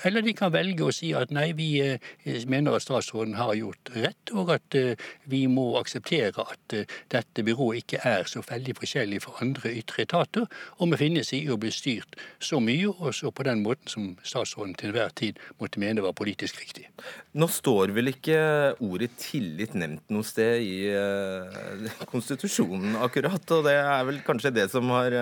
[0.00, 2.00] Eller de kan velge å si at nei, vi eh,
[2.48, 7.44] mener at statsråden har gjort rett, og at eh, vi må akseptere at eh, dette
[7.44, 11.52] byrået ikke er så veldig forskjellig fra andre ytre etater, og må finne seg i
[11.52, 15.40] å bli styrt så mye og så på den måten som statsråden til enhver tid
[15.60, 16.88] måtte mene var politisk riktig.
[17.36, 18.38] Nå står vel ikke
[18.84, 24.88] ordet tillit nevnt noe sted i konstitusjonen akkurat, og det er vel kanskje det som
[24.94, 25.16] har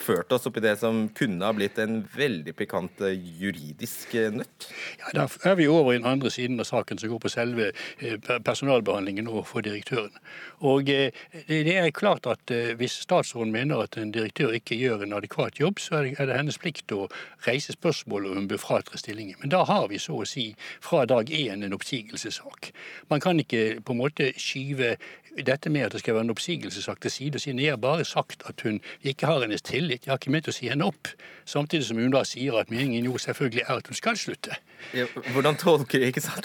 [0.00, 4.32] ført oss opp i det som kunne ha blitt en veldig pikant eh, juridisk eh,
[4.34, 4.70] nøtt?
[5.02, 7.70] Ja, Da er vi over i den andre siden av saken som går på selve
[8.00, 10.12] personalbehandlingen personalbehandlingen overfor direktøren.
[10.60, 15.60] Og det er klart at Hvis statsråden mener at en direktør ikke gjør en adekvat
[15.60, 17.08] jobb, så er det hennes plikt å
[17.46, 19.36] reise spørsmål om hun bør fratre stillingen.
[19.40, 22.72] Men da har vi så å si fra dag én en oppsigelsessak.
[23.10, 24.96] Man kan ikke på en måte skyve
[25.36, 28.04] dette med at det skal være en oppsigelsessak til side og si jeg har bare
[28.04, 31.12] sagt at hun ikke har hennes tillit, jeg har ikke ment å si henne opp.
[31.48, 34.58] Samtidig som hun da sier at meningen jo selvfølgelig er at hun skal slutte.
[34.96, 36.02] Ja, hvordan, tolker,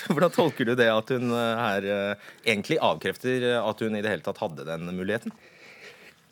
[0.09, 4.11] hvordan, tolker, du det at hun eh, her eh, egentlig avkrefter at hun i det
[4.11, 5.33] hele tatt hadde den muligheten?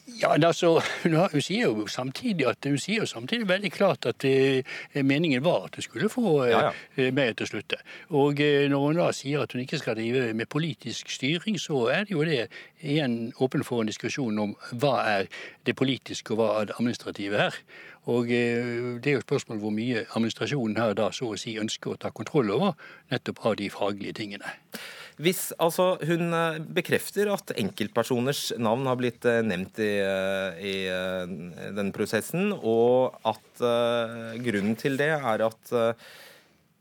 [0.07, 4.25] Ja, altså, hun, hun, sier jo samtidig at hun sier jo samtidig veldig klart at
[4.27, 4.63] eh,
[4.95, 7.11] meningen var at hun skulle få eh, ja, ja.
[7.15, 7.79] meg til å slutte.
[8.11, 11.85] Og eh, når hun da sier at hun ikke skal drive med politisk styring, så
[11.93, 12.49] er det jo det
[12.83, 15.31] igjen åpen for en diskusjon om hva er
[15.63, 17.61] det politiske og hva er det administrative her.
[18.11, 21.55] Og eh, det er jo et spørsmål hvor mye administrasjonen her da så å si
[21.63, 22.75] ønsker å ta kontroll over,
[23.13, 24.51] nettopp av de faglige tingene.
[25.21, 30.75] Hvis altså hun eh, bekrefter at enkeltpersoners navn har blitt eh, nevnt i, eh, i
[31.75, 35.93] denne prosessen, og at uh, grunnen til det er at uh,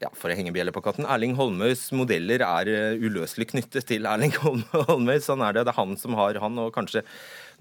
[0.03, 4.35] ja, for å henge bjelle på katten, Erling Holmøys modeller er uløselig knyttet til Erling
[4.43, 5.19] Holmøy.
[5.23, 5.67] Sånn er det.
[5.69, 7.05] Det er han som har han, og kanskje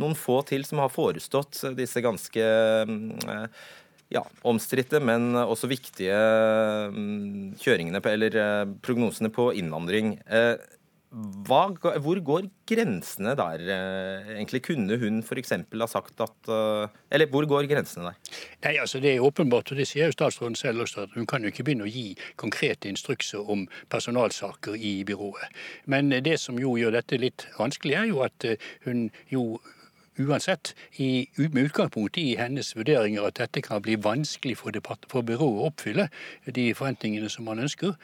[0.02, 2.48] noen få til som har forestått disse ganske
[2.88, 3.46] uh,
[4.12, 6.18] ja, omstridte, men også viktige
[6.92, 10.18] mm, kjøringene på, eller eh, prognosene på innvandring.
[10.28, 10.60] Eh,
[11.12, 11.66] hva,
[12.00, 14.62] hvor går grensene der, eh, egentlig?
[14.68, 15.52] Kunne hun f.eks.
[15.52, 16.52] ha sagt at
[17.12, 18.38] Eller hvor går grensene der?
[18.64, 21.44] Nei, altså Det er åpenbart, og det sier jo statsråden selv også, at hun kan
[21.44, 25.52] jo ikke begynne å gi konkrete instrukser om personalsaker i byrået.
[25.86, 28.52] Men det som jo gjør dette litt vanskelig, er jo at
[28.88, 29.60] hun jo
[30.28, 34.76] uansett, i, med utgangspunkt i hennes vurderinger at dette kan bli vanskelig for,
[35.12, 36.10] for byrået å oppfylle
[36.46, 37.96] de forventningene som man ønsker,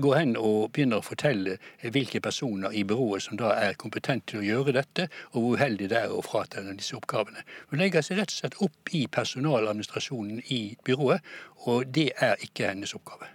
[0.00, 4.42] gå hen og begynne å fortelle hvilke personer i byrået som da er kompetente til
[4.42, 7.44] å gjøre dette, og hvor uheldig det er å frata disse oppgavene.
[7.70, 11.24] Hun legger seg rett og slett opp i personaladministrasjonen i byrået,
[11.66, 13.28] og det er ikke hennes oppgave.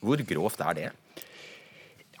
[0.00, 0.90] Hvor grovt er det?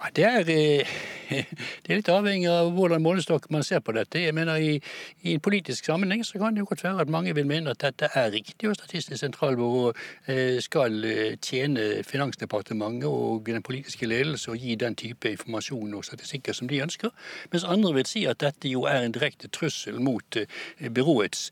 [0.00, 0.86] Ja, det, er, eh,
[1.84, 4.22] det er litt avhengig av hvordan målestokk man ser på dette.
[4.22, 4.78] Jeg mener I,
[5.20, 7.82] i en politisk sammenheng så kan det jo godt være at mange vil mene at
[7.84, 14.54] dette er riktig, og Statistisk sentralbyrå eh, skal eh, tjene Finansdepartementet og den politiske ledelse
[14.54, 17.12] og gi den type informasjon og statistikker som de ønsker.
[17.52, 20.42] Mens andre vil si at dette jo er en direkte trussel mot
[20.80, 21.50] byråets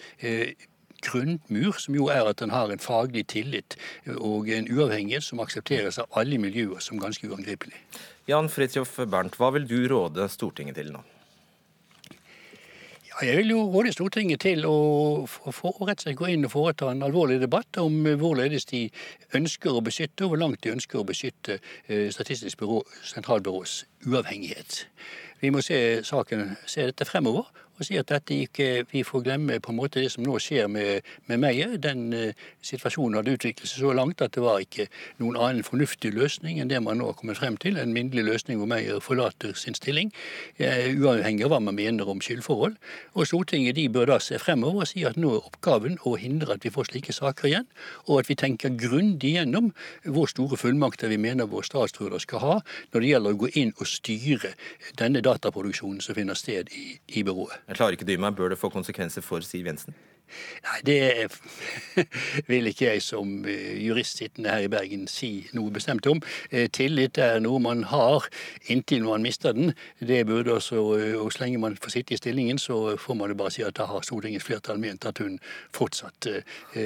[1.05, 3.77] grunnmur, som jo er at den har en faglig tillit
[4.17, 7.77] og en uavhengighet som aksepteres av alle miljøer som ganske uangripelig.
[8.29, 11.01] Jan Fridtjof Bernt, hva vil du råde Stortinget til nå?
[13.25, 14.75] Jeg vil jo råde Stortinget til å
[15.25, 18.85] rett og slett gå inn og foreta en alvorlig debatt om hvorledes de
[19.35, 22.83] ønsker å beskytte, og hvor langt de ønsker å beskytte eh, Statistisk byrå,
[23.15, 24.85] sentralbyrås uavhengighet.
[25.41, 29.59] Vi må se, saken, se dette fremover og si at dette ikke vi får glemme
[29.63, 31.77] på en måte det som nå skjer med, med Meyer.
[31.83, 34.89] Den uh, situasjonen hadde utviklet seg så langt at det var ikke
[35.23, 37.79] noen annen fornuftig løsning enn det man nå har kommet frem til.
[37.79, 40.13] En minnelig løsning hvor Meyer forlater sin stilling,
[40.59, 42.79] uh, uavhengig av hva man mener om skyldforhold.
[43.15, 46.57] Og Stortinget de bør da se fremover og si at nå er oppgaven å hindre
[46.57, 47.69] at vi får slike saker igjen,
[48.09, 49.71] og at vi tenker grundig gjennom
[50.09, 52.57] hvor store fullmakter vi mener vår statsråder skal ha
[52.93, 54.55] når det gjelder å gå inn og styre
[54.99, 57.68] denne dataproduksjonen som finner sted i, i byrået.
[57.69, 58.37] Jeg klarer ikke dy meg.
[58.37, 59.97] Bør det få konsekvenser for Siv Jensen?
[60.65, 61.29] Nei, det
[62.51, 66.21] vil ikke jeg som eh, jurist sittende her i Bergen si noe bestemt om.
[66.51, 68.27] Eh, tillit er noe man har
[68.73, 69.73] inntil man mister den.
[70.01, 73.31] Det burde også, eh, og Så lenge man får sitte i stillingen, så får man
[73.31, 75.39] jo bare si at da har Stortingets flertall ment at hun
[75.73, 76.27] fortsatt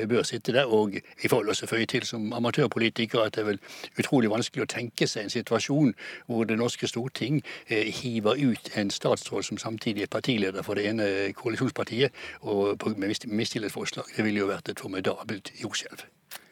[0.09, 0.67] bør sitte der.
[0.67, 3.61] Og i forhold til føye til som amatørpolitiker at det er vel
[3.99, 5.95] utrolig vanskelig å tenke seg en situasjon
[6.27, 11.33] hvor Det norske storting hiver ut en statsråd som samtidig er partileder for det ene
[11.33, 14.09] koalisjonspartiet, og med mistillit forslag.
[14.17, 16.05] Det ville jo vært et formidabelt jordskjelv.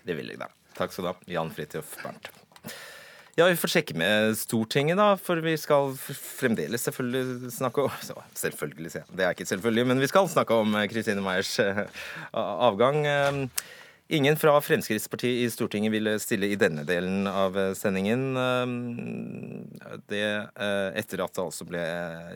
[0.06, 0.50] Det ville jeg da.
[0.78, 2.30] Takk skal du ha, Jan Fridtjof Bernt.
[3.38, 8.16] Ja, Vi får sjekke med Stortinget, da, for vi skal fremdeles selvfølgelig snakke om så,
[8.36, 9.16] Selvfølgelig, sier jeg.
[9.16, 13.50] Det er ikke selvfølgelig, men vi skal snakke om Kristine Meyers avgang avgang.
[14.12, 18.24] Ingen fra Fremskrittspartiet i Stortinget ville stille i denne delen av sendingen.
[18.34, 21.82] Eh, det eh, etter at det altså ble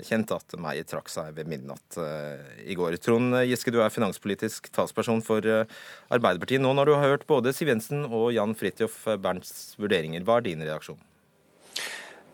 [0.06, 2.94] kjent at Meyer trakk seg ved midnatt eh, i går.
[3.02, 6.62] Trond Giske, du er finanspolitisk talsperson for Arbeiderpartiet.
[6.62, 10.46] Nå når du har hørt både Siv Jensen og Jan Fridtjof Bernts vurderinger, hva er
[10.46, 11.02] din reaksjon?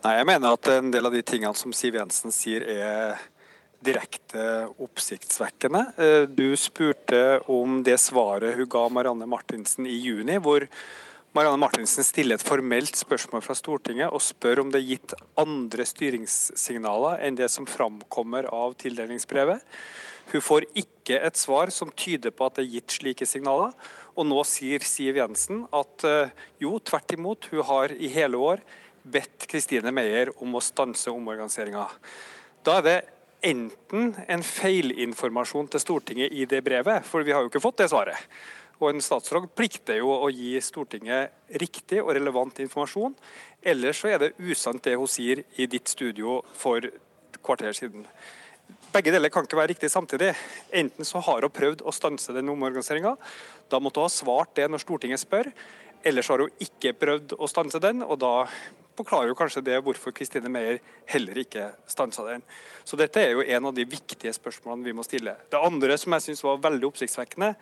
[0.05, 3.25] Nei, Jeg mener at en del av de tingene som Siv Jensen sier er
[3.85, 4.43] direkte
[4.81, 5.85] oppsiktsvekkende.
[5.97, 10.67] Eh, du spurte om det svaret hun ga Marianne Martinsen i juni, hvor
[11.31, 15.85] Marianne Martinsen stiller et formelt spørsmål fra Stortinget og spør om det er gitt andre
[15.87, 19.63] styringssignaler enn det som framkommer av tildelingsbrevet.
[20.31, 23.73] Hun får ikke et svar som tyder på at det er gitt slike signaler.
[24.11, 28.61] Og nå sier Siv Jensen at eh, jo, tvert imot, hun har i hele år
[29.01, 31.87] bedt Kristine Meyer om å stanse omorganiseringa.
[32.61, 32.97] Da er det
[33.41, 37.89] enten en feilinformasjon til Stortinget i det brevet, for vi har jo ikke fått det
[37.91, 38.17] svaret.
[38.81, 43.13] Og en statsråd plikter jo å gi Stortinget riktig og relevant informasjon.
[43.61, 46.87] Ellers så er det usant det hun sier i ditt studio for
[47.45, 48.07] kvarter siden.
[48.91, 50.33] Begge deler kan ikke være riktig samtidig.
[50.73, 53.13] Enten så har hun prøvd å stanse den omorganiseringa.
[53.69, 55.51] Da måtte hun ha svart det når Stortinget spør.
[56.03, 58.47] Ellers har hun ikke prøvd å stanse den, og da
[58.97, 62.43] forklarer jo kanskje det hvorfor Kristine Meyer heller ikke stansa den.
[62.83, 65.35] Så dette er jo en av de viktige spørsmålene vi må stille.
[65.51, 67.53] Det andre som jeg syns var veldig oppsiktsvekkende,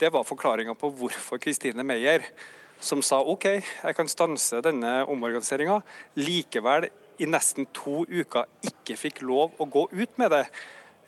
[0.00, 2.24] det var forklaringa på hvorfor Kristine Meyer,
[2.80, 5.80] som sa OK, jeg kan stanse denne omorganiseringa,
[6.16, 6.88] likevel
[7.20, 10.44] i nesten to uker ikke fikk lov å gå ut med det.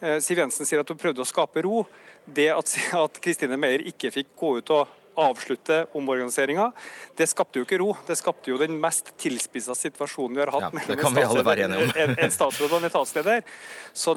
[0.02, 1.86] Eh, Siv Jensen sier at hun prøvde å skape ro.
[2.26, 6.70] Det at Kristine Meyer ikke fikk gå ut og avslutte omorganiseringa.
[7.18, 7.92] Det skapte jo ikke ro.
[8.06, 12.34] Det skapte jo den mest tilspissa situasjonen vi har hatt ja, mellom en, en, en
[12.34, 13.42] statsråd og en etatsleder.
[13.92, 14.16] Så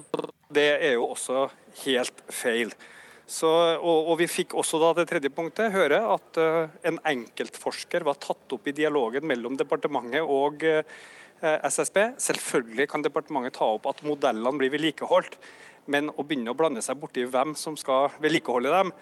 [0.54, 1.48] det er jo også
[1.84, 2.76] helt feil.
[3.26, 8.06] Så, og, og, Vi fikk også da det tredje punktet høre at uh, en enkeltforsker
[8.06, 10.84] var tatt opp i dialogen mellom departementet og uh,
[11.42, 11.98] eh, SSB.
[12.22, 15.40] Selvfølgelig kan departementet ta opp at modellene blir vedlikeholdt,
[15.90, 18.94] men å begynne å blande seg borti hvem som skal vedlikeholde dem,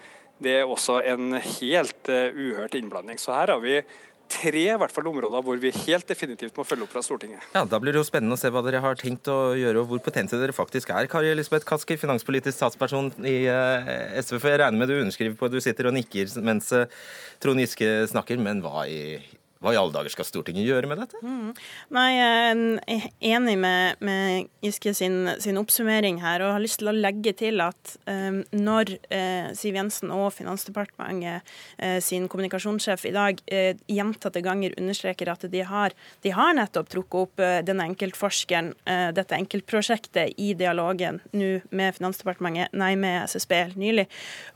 [0.42, 3.20] det er også en helt uh, uhørt innblanding.
[3.20, 3.78] Så her har vi
[4.34, 7.44] tre i hvert fall områder hvor vi helt definitivt må følge opp fra Stortinget.
[7.54, 9.92] Ja, Da blir det jo spennende å se hva dere har tenkt å gjøre, og
[9.92, 11.08] hvor potente dere faktisk er.
[11.12, 14.38] Kari Elisabeth Kaski, finanspolitisk statsperson i uh, SV.
[14.40, 16.88] For jeg regner med du underskriver på at du sitter og nikker mens uh,
[17.44, 19.02] Trond Giske snakker, men hva i
[19.64, 21.20] hva i alle dager skal Stortinget gjøre med dette?
[21.24, 21.52] Mm.
[21.94, 26.90] Nei, Jeg er enig med, med Giske sin, sin, oppsummering her, og har lyst til
[26.90, 33.14] å legge til at um, når uh, Siv Jensen og Finansdepartementet uh, sin kommunikasjonssjef i
[33.14, 38.72] dag uh, gjentatte ganger understreker at de har, de har nettopp trukket opp denne enkeltforskeren,
[39.14, 44.06] dette enkeltprosjektet, i dialogen nå med Finansdepartementet, nei, med SSB nylig,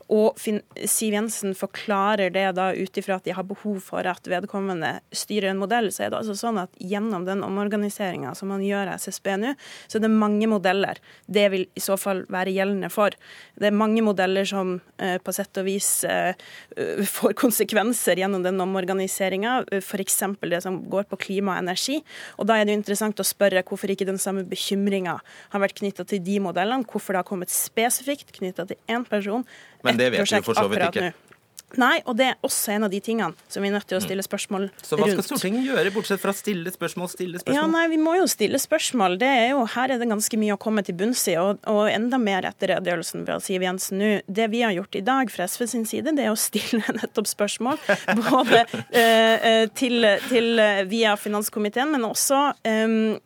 [0.09, 4.95] og Siv Jensen forklarer det da ut ifra at de har behov for at vedkommende
[5.13, 8.89] styrer en modell, så er det altså sånn at gjennom den omorganiseringa som man gjør
[8.89, 9.53] av SSB nå,
[9.85, 10.97] så er det mange modeller
[11.29, 13.13] det vil i så fall være gjeldende for.
[13.59, 16.33] Det er mange modeller som eh, på sett og vis eh,
[17.15, 20.19] får konsekvenser gjennom den omorganiseringa, f.eks.
[20.41, 21.99] det som går på klima og energi.
[22.41, 25.19] Og da er det jo interessant å spørre hvorfor ikke den samme bekymringa
[25.53, 29.45] har vært knytta til de modellene, hvorfor det har kommet spesifikt knytta til én person
[29.83, 31.11] men det vet vi for så vidt ikke.
[31.77, 34.01] Nei, og det er også en av de tingene som vi er nødt til å
[34.01, 34.85] stille spørsmål rundt.
[34.85, 37.57] Så hva skal Stortinget gjøre, bortsett fra stille spørsmål, stille spørsmål?
[37.59, 39.19] Ja, nei, Vi må jo stille spørsmål.
[39.21, 41.83] Det er jo, her er det ganske mye å komme til bunns i, og, og,
[41.91, 44.11] enda mer etter redegjørelsen fra Siv Jensen nå.
[44.25, 47.29] Det vi har gjort i dag fra SV sin side, det er å stille nettopp
[47.29, 47.81] spørsmål.
[48.23, 53.19] Både eh, eh til, til, via finanskomiteen, men også eh,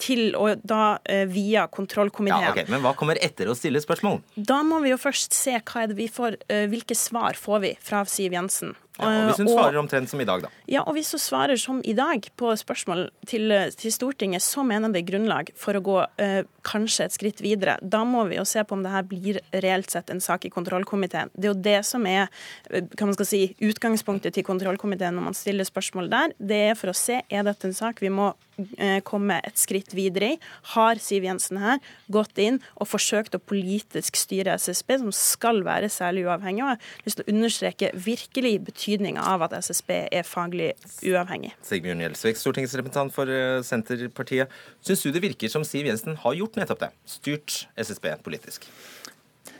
[0.00, 2.48] til og da eh, via kontrollkomiteen.
[2.48, 2.68] Ja, okay.
[2.70, 4.20] Men hva kommer etter å stille spørsmål?
[4.36, 7.64] Da må vi jo først se hva er det vi får, eh, hvilke svar får
[7.64, 8.74] vi fra Siv Jensen.
[8.94, 10.50] Ja, og Hvis hun svarer omtrent som i dag, da.
[10.70, 14.92] Ja, og hvis hun svarer som i dag på spørsmål til, til Stortinget, så mener
[14.94, 17.74] det er grunnlag for å gå eh, kanskje et skritt videre.
[17.82, 20.52] Da må vi jo se på om det her blir reelt sett en sak i
[20.54, 21.32] kontrollkomiteen.
[21.34, 22.28] Det er jo det som er
[22.70, 26.38] eh, kan man skal si, utgangspunktet til kontrollkomiteen når man stiller spørsmål der.
[26.38, 28.30] Det er for å se er dette en sak vi må
[28.78, 30.38] eh, komme et skritt videre i.
[30.76, 31.82] Har Siv Jensen her
[32.14, 36.62] gått inn og forsøkt å politisk styre SSB, som skal være særlig uavhengig?
[36.62, 40.72] Og jeg har lyst til å understreke virkelig betydningen betydninga av at SSB er faglig
[41.04, 41.54] uavhengig.
[41.64, 44.52] Sigbjørn Gjelsvik, stortingsrepresentant for eh, Senterpartiet.
[44.84, 46.90] Syns du det virker som Siv Jensen har gjort nettopp det?
[47.08, 48.68] Styrt SSB politisk?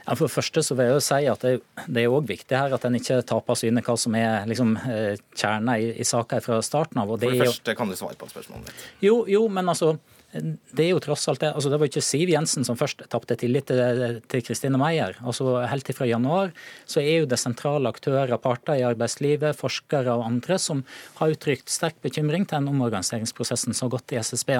[0.05, 1.53] Ja, for det første så vil jeg jo si at Det,
[1.89, 5.15] det er også viktig her at en ikke taper syne hva som er liksom, eh,
[5.33, 7.09] kjerna i, i saka fra starten av.
[7.09, 8.85] for det, det første kan du svare på spørsmålet mitt.
[9.05, 9.95] Jo, jo, men altså
[10.35, 11.53] det er jo tross alt det.
[11.55, 15.19] Altså, det var ikke Siv Jensen som først tapte tillit til Kristine Meyer.
[15.23, 16.55] Altså, helt fra januar
[16.91, 20.83] så er jo det sentrale aktører, parter i arbeidslivet, forskere og andre som
[21.21, 24.59] har uttrykt sterk bekymring til den omorganiseringsprosessen som har gått i SSB.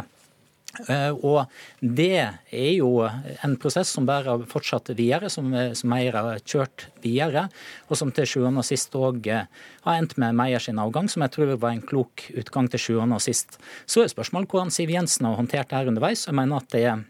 [0.89, 1.47] Eh, og
[1.81, 2.17] det
[2.51, 7.47] er jo en prosess som bare har fortsatt videre, som, som Meyer har kjørt videre,
[7.89, 9.49] og som til sjuende og sist òg eh,
[9.87, 13.19] har endt med Meyer sin avgang, som jeg tror var en klok utgang til sjuende
[13.19, 13.59] og sist.
[13.87, 16.27] Så er spørsmålet hvordan Siv Jensen har håndtert det her underveis.
[16.29, 17.05] Jeg mener at det er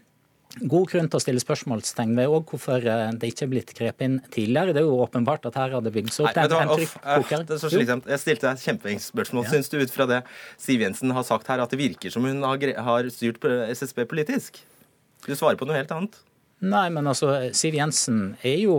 [0.61, 4.05] god grunn til å stille spørsmålstegn ved og hvorfor eh, det ikke er blitt grepet
[4.07, 4.75] inn tidligere.
[4.75, 7.47] Det er jo åpenbart at her hadde bygd seg opp en, en trykkoker.
[7.47, 8.07] Det er så slitsomt.
[8.11, 9.47] Jeg stilte deg et kjempespørsmål.
[9.47, 9.55] Ja.
[9.55, 10.21] Syns du ut fra det
[10.61, 13.43] Siv Jensen har sagt her, at det virker som hun har styrt
[13.75, 14.61] SSB politisk?
[15.25, 16.17] Du svarer på noe helt annet.
[16.63, 18.75] Nei, men altså, Siv Jensen er jo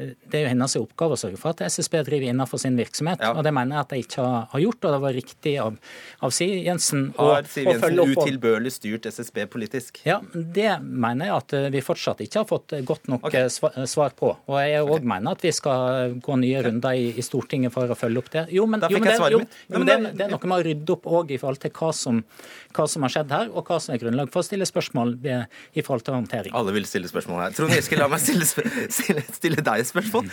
[0.00, 3.20] Det er jo hennes oppgave å sørge for at SSB driver innenfor sin virksomhet.
[3.20, 3.34] Ja.
[3.36, 5.76] og Det mener jeg at de ikke har gjort, og det var riktig av,
[6.24, 10.00] av Siv Jensen å, har Siv Jensen utilbørlig styrt SSB politisk?
[10.08, 13.50] Ja, det mener jeg at vi fortsatt ikke har fått godt nok okay.
[13.52, 14.32] svar på.
[14.48, 15.10] Og jeg òg okay.
[15.12, 18.46] mener at vi skal gå nye runder i, i, Stortinget for å følge opp det.
[18.56, 20.96] Jo, men, jo, men, det, jo, jo, men det, det, er noe med å rydde
[20.96, 22.24] opp òg i forhold til hva som,
[22.72, 25.84] hva som, har skjedd her, og hva som er grunnlag for å stille spørsmål i
[25.84, 26.56] forhold til håndtering.
[26.56, 27.52] Alle vil stille spørsmål her.
[27.56, 28.46] Trond Giske, la meg stille,
[28.98, 30.30] stille, stille deg et spørsmål.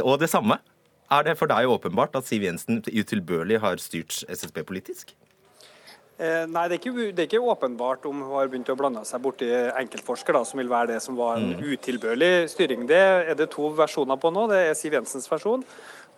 [0.00, 0.58] Og det samme.
[1.12, 5.12] Er det for deg åpenbart at Siv Jensen utilbørlig har styrt SSB politisk?
[6.22, 9.02] Eh, nei, det er, ikke, det er, ikke, åpenbart om hun har begynt å blande
[9.08, 11.64] seg borti enkeltforsker, da, som vil være det som var en mm.
[11.72, 12.84] utilbørlig styring.
[12.88, 14.44] Det er det to versjoner på nå.
[14.52, 15.64] Det er Siv Jensens versjon,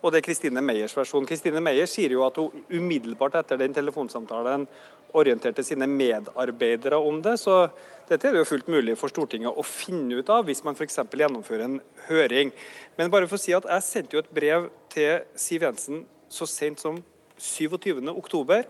[0.01, 1.25] og det er Kristine Meyers versjon.
[1.25, 4.67] Kristine Meyer sier jo at hun umiddelbart etter den telefonsamtalen
[5.15, 7.37] orienterte sine medarbeidere om det.
[7.41, 7.63] Så
[8.09, 10.99] dette er det jo fullt mulig for Stortinget å finne ut av hvis man f.eks.
[11.09, 11.79] gjennomfører en
[12.09, 12.51] høring.
[12.99, 16.47] Men bare for å si at jeg sendte jo et brev til Siv Jensen så
[16.49, 16.99] sent som
[17.39, 18.67] 27.10,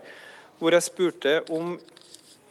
[0.58, 1.76] hvor jeg spurte om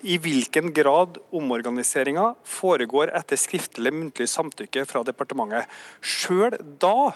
[0.05, 5.71] i hvilken grad omorganiseringa foregår etter skriftlig muntlig samtykke fra departementet.
[6.05, 7.15] Sjøl da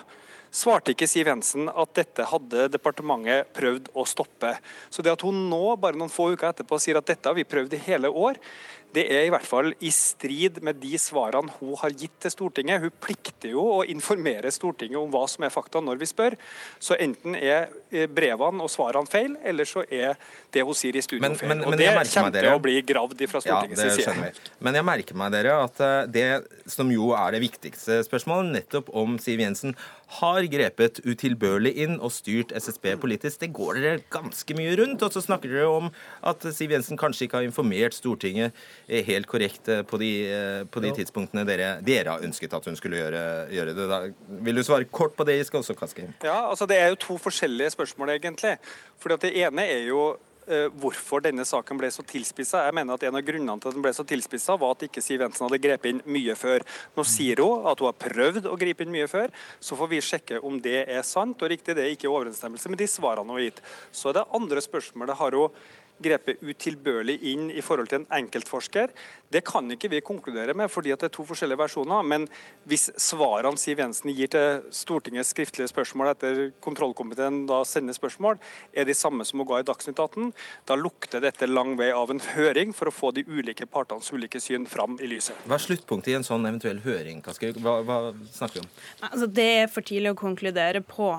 [0.52, 4.56] svarte ikke Siv Jensen at dette hadde departementet prøvd å stoppe.
[4.90, 7.48] Så det at hun nå, bare noen få uker etterpå, sier at dette har vi
[7.48, 8.40] prøvd i hele år,
[8.96, 12.82] det er i hvert fall i strid med de svarene hun har gitt til Stortinget.
[12.82, 16.38] Hun plikter jo å informere Stortinget om hva som er fakta når vi spør.
[16.82, 20.18] Så enten er eh, brevene og svarene feil, eller så er
[20.54, 21.54] det hun sier i studio men, feil.
[21.54, 24.50] Men, og det kommer til å bli gravd fra Stortingets ja, side.
[24.66, 26.28] Men jeg merker meg dere at eh, det
[26.70, 29.78] som jo er det viktigste spørsmålet, nettopp om Siv Jensen
[30.18, 33.44] har grepet utilbørlig inn og styrt SSB politisk.
[33.44, 35.06] Det går dere ganske mye rundt.
[35.06, 35.92] Og så snakker dere om
[36.26, 38.56] at Siv Jensen kanskje ikke har informert Stortinget
[38.90, 42.78] helt korrekt eh, på de, eh, på de tidspunktene dere, dere, har ønsket at hun
[42.80, 43.24] skulle gjøre,
[43.54, 43.90] gjøre det.
[43.92, 44.00] Da.
[44.48, 46.08] Vil du svare kort på det, Giske, også Kaski?
[46.26, 48.58] Ja, altså Det er jo to forskjellige spørsmål, egentlig.
[49.00, 50.18] Fordi at Det ene er jo
[50.50, 52.64] Eh, hvorfor denne saken ble så tilspissa.
[52.66, 55.02] Jeg mener at En av grunnene til at den ble så tilspissa, var at ikke
[55.06, 56.66] Siv Jensen hadde grepet inn mye før.
[56.98, 59.30] Nå sier hun at hun har prøvd å gripe inn mye før.
[59.62, 61.76] Så får vi sjekke om det er sant og riktig.
[61.78, 63.62] Det er ikke i overensstemmelse med de svarene hun har gitt.
[63.94, 65.62] Så er det andre spørsmålet har hun
[66.04, 68.94] grepet utilbørlig inn i forhold til en enkeltforsker.
[69.30, 72.06] Det kan ikke vi konkludere med, fordi det er to forskjellige versjoner.
[72.08, 72.26] Men
[72.70, 78.40] hvis svarene Siv Jensen gir til Stortingets skriftlige spørsmål etter kontrollkomiteen da sender spørsmål,
[78.74, 80.32] er de samme som hun ga i Dagsnytt 18,
[80.70, 84.42] da lukter dette lang vei av en høring for å få de ulike partenes ulike
[84.42, 85.38] syn fram i lyset.
[85.46, 87.22] Hva er sluttpunktet i en sånn eventuell høring?
[87.26, 88.00] Hva, hva
[88.34, 88.72] snakker vi om?
[89.10, 91.12] Altså, det er for tidlig å konkludere på.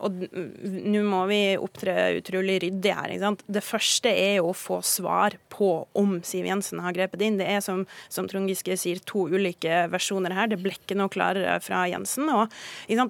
[0.00, 0.24] Og
[0.62, 3.14] nå må vi opptre utrolig ryddig her.
[3.46, 7.38] Det første er jo å få svar på om Siv Jensen har grepet inn.
[7.40, 10.50] Det er som, som Trond Giske sier, to ulike versjoner her.
[10.52, 12.30] Det ble ikke noe klarere fra Jensen.
[12.32, 12.52] Og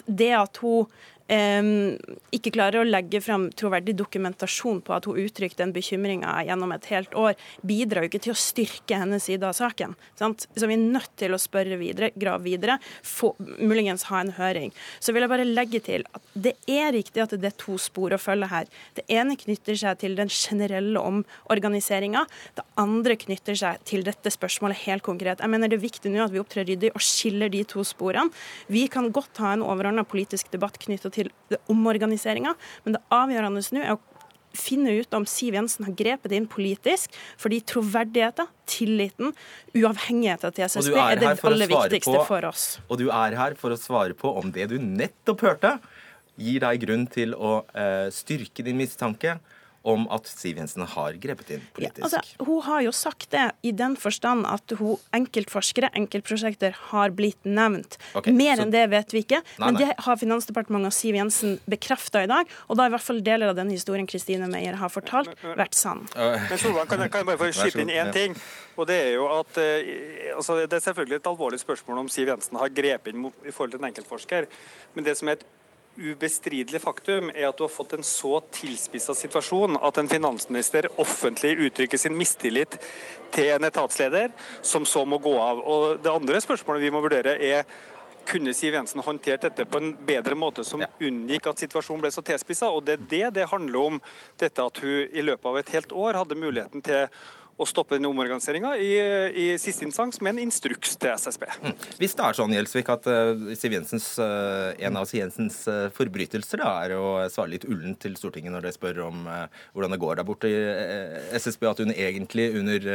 [0.06, 0.90] det at hun
[1.30, 6.88] ikke klarer å legge frem troverdig dokumentasjon på at hun uttrykte den bekymringa gjennom et
[6.92, 9.94] helt år, bidrar jo ikke til å styrke hennes side av saken.
[10.18, 10.46] Sant?
[10.56, 14.72] Så vi er nødt til å spørre videre, grave videre, få, muligens ha en høring.
[15.00, 18.14] Så vil jeg bare legge til at det er riktig at det er to spor
[18.14, 18.68] å følge her.
[18.98, 22.24] Det ene knytter seg til den generelle omorganiseringa.
[22.58, 25.42] Det andre knytter seg til dette spørsmålet helt konkret.
[25.42, 28.32] Jeg mener det er viktig nå at vi opptrer ryddig og skiller de to sporene.
[28.72, 30.78] Vi kan godt ha en overordna politisk debatt
[31.12, 32.54] knytta til omorganiseringa,
[32.84, 34.00] men det avgjørende nå er å
[34.52, 39.32] finne ut om Siv Jensen har grepet inn politisk, fordi troverdigheten, tilliten,
[39.72, 42.66] uavhengigheten til SSB er, er det aller viktigste på, for oss.
[42.88, 45.78] Og du er her for å svare på om det du nettopp hørte,
[46.36, 49.38] gir deg grunn til å uh, styrke din mistanke
[49.82, 52.02] om at Siv Jensen har grepet inn politisk?
[52.02, 57.14] Ja, altså, hun har jo sagt det i den forstand at hun, enkeltforskere, enkeltprosjekter, har
[57.16, 57.98] blitt nevnt.
[58.18, 58.66] Okay, Mer så...
[58.66, 59.84] enn det vet vi ikke, nei, men nei.
[59.86, 62.50] det har Finansdepartementet og Siv Jensen bekrefta i dag.
[62.68, 65.78] Og da har i hvert fall deler av den historien Kristine Meyer har fortalt, vært
[65.78, 66.04] sann.
[66.14, 68.36] Men Solvang, kan, jeg, kan jeg bare få skyte inn én ting?
[68.76, 72.30] Og Det er jo at uh, altså, det er selvfølgelig et alvorlig spørsmål om Siv
[72.30, 74.48] Jensen har grepet inn i forhold til en enkeltforsker.
[74.94, 75.44] Men det som er et
[75.96, 81.54] ubestridelig faktum er at du har fått en så tilspissa situasjon at en finansminister offentlig
[81.68, 82.78] uttrykker sin mistillit
[83.32, 84.32] til en etatsleder,
[84.62, 85.60] som så må gå av.
[85.60, 87.64] Og Det andre spørsmålet vi må vurdere er
[88.26, 92.22] kunne Siv Jensen håndtert dette på en bedre måte som unngikk at situasjonen ble så
[92.24, 92.70] tilspissa.
[92.70, 94.00] Og det er det det handler om,
[94.38, 97.08] dette at hun i løpet av et helt år hadde muligheten til
[97.62, 98.90] å stoppe denne omorganiseringa i,
[99.44, 101.46] i, siste instans med en instruks til SSB.
[101.62, 101.76] Mm.
[102.00, 105.86] Hvis det er sånn Gjelsvik, at uh, Siv Jensens, uh, en av Siv Jensens uh,
[105.94, 110.02] forbrytelser da, er å svare litt ullent til Stortinget når de spør om hvordan det
[110.02, 110.60] går der borte i
[111.38, 112.92] SSB, at hun egentlig under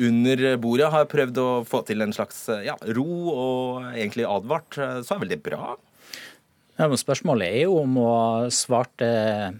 [0.00, 5.14] under bordet har prøvd å få til en slags ja, ro og egentlig advart, så
[5.14, 5.74] er vel det bra?
[6.80, 9.08] Ja, men spørsmålet er jo om hun svarte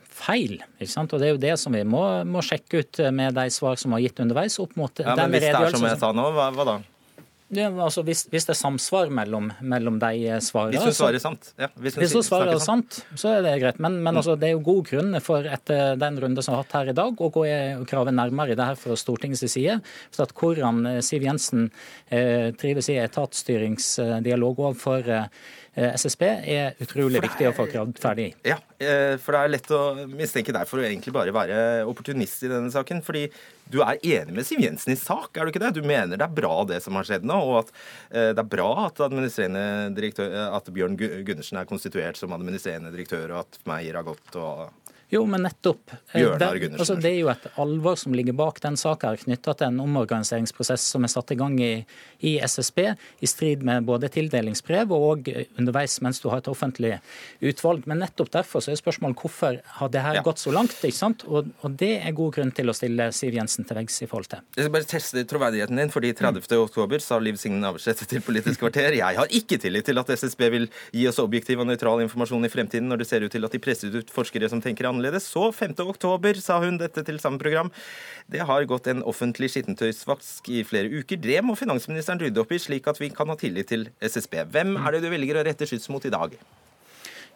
[0.08, 0.62] feil.
[0.80, 1.12] ikke sant?
[1.12, 3.92] Og Det er jo det som vi må, må sjekke ut med de svar som
[3.92, 4.58] har gitt underveis.
[4.58, 6.80] opp mot ja, men Hvis det er som jeg sa nå, hva, hva da?
[7.52, 11.50] Ja, altså hvis, hvis, det er samsvar mellom, mellom de svarene Hvis hun svarer sant?
[11.60, 13.80] Ja, hvis hun, hvis hun svarer sant, så er det greit.
[13.82, 16.64] Men, men altså, det er jo god grunn for etter den runde som vi har
[16.64, 19.82] hatt her i dag, å gå og krave nærmere i det her fra Stortingets side.
[20.16, 21.68] For at Hvordan Siv Jensen
[22.08, 27.64] eh, trives i etatsstyringsdialog overfor eh, Eh, SSB er utrolig er, viktig å få
[27.97, 28.27] ferdig.
[28.45, 32.45] Ja, eh, for det er lett å mistenke deg for å egentlig bare være opportunist
[32.45, 33.01] i denne saken.
[33.07, 33.25] Fordi
[33.73, 35.73] du er enig med Siv Jensen i sak, er du ikke det?
[35.79, 37.73] Du mener det er bra det som har skjedd nå, og at
[38.11, 43.33] eh, det er bra at administrerende direktør, at Bjørn Gundersen er konstituert som administrerende direktør,
[43.33, 44.68] og at Meyer har gått og
[45.12, 45.92] jo, men nettopp.
[46.14, 49.68] Bjørnar det, altså, det er jo et alvor som ligger bak den saka knytta til
[49.68, 51.72] en omorganiseringsprosess som er satt i gang i,
[52.24, 52.78] i, SSB,
[53.20, 55.28] i strid med både tildelingsbrev og
[55.60, 56.94] underveis mens du har et offentlig
[57.44, 57.84] utvalg.
[57.90, 60.22] Men nettopp derfor så er spørsmålet hvorfor har det her ja.
[60.24, 60.78] gått så langt?
[60.80, 61.26] ikke sant?
[61.28, 64.30] Og, og, det er god grunn til å stille Siv Jensen til veggs i forhold
[64.32, 64.40] til.
[64.56, 66.40] Jeg skal bare teste troverdigheten din, fordi 30.
[66.48, 66.56] Mm.
[66.62, 70.48] oktober sa Liv Signe Navarsete til Politisk kvarter jeg har ikke tillit til at SSB
[70.56, 73.52] vil gi oss objektiv og nøytral informasjon i fremtiden når det ser ut til at
[73.52, 75.26] de presser ut forskere som tenker annerledes annerledes.
[75.26, 75.74] Så 5.
[75.88, 77.70] oktober sa hun dette til samme program.
[78.30, 81.16] Det har gått en offentlig skittentøysvask i flere uker.
[81.16, 84.44] Det må finansministeren rydde opp i, slik at vi kan ha tillit til SSB.
[84.53, 86.36] Hvem er det du velger å rette skyts mot i dag?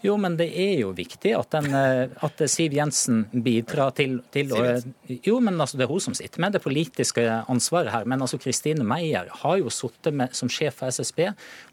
[0.05, 4.53] Jo, men det er jo viktig at, den, eh, at Siv Jensen bidrar til, til
[4.53, 4.61] å
[5.09, 8.05] Jo, men altså, det er hun som sitter med det politiske ansvaret her.
[8.09, 11.25] Men altså, Kristine Meyer har jo sittet som sjef for SSB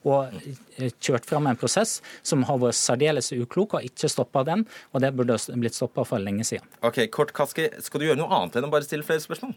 [0.07, 0.34] og
[0.80, 4.65] eh, kjørt fram en prosess som har vært særdeles uklok, og ikke stoppa den.
[4.93, 6.67] Og det burde blitt stoppa for lenge siden.
[6.86, 9.55] Ok, Kort Kaski, skal du gjøre noe annet enn å bare stille flere spørsmål?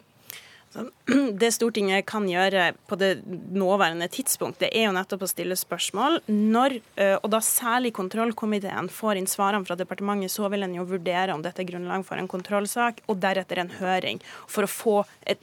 [1.40, 3.20] Det Stortinget kan gjøre på det
[3.54, 6.18] nåværende tidspunkt, det er jo nettopp å stille spørsmål.
[6.28, 10.86] Når, eh, og da særlig kontrollkomiteen, får inn svarene fra departementet, så vil en jo
[10.88, 14.96] vurdere om dette er grunnlag for en kontrollsak, og deretter en høring, for å få
[15.22, 15.40] et,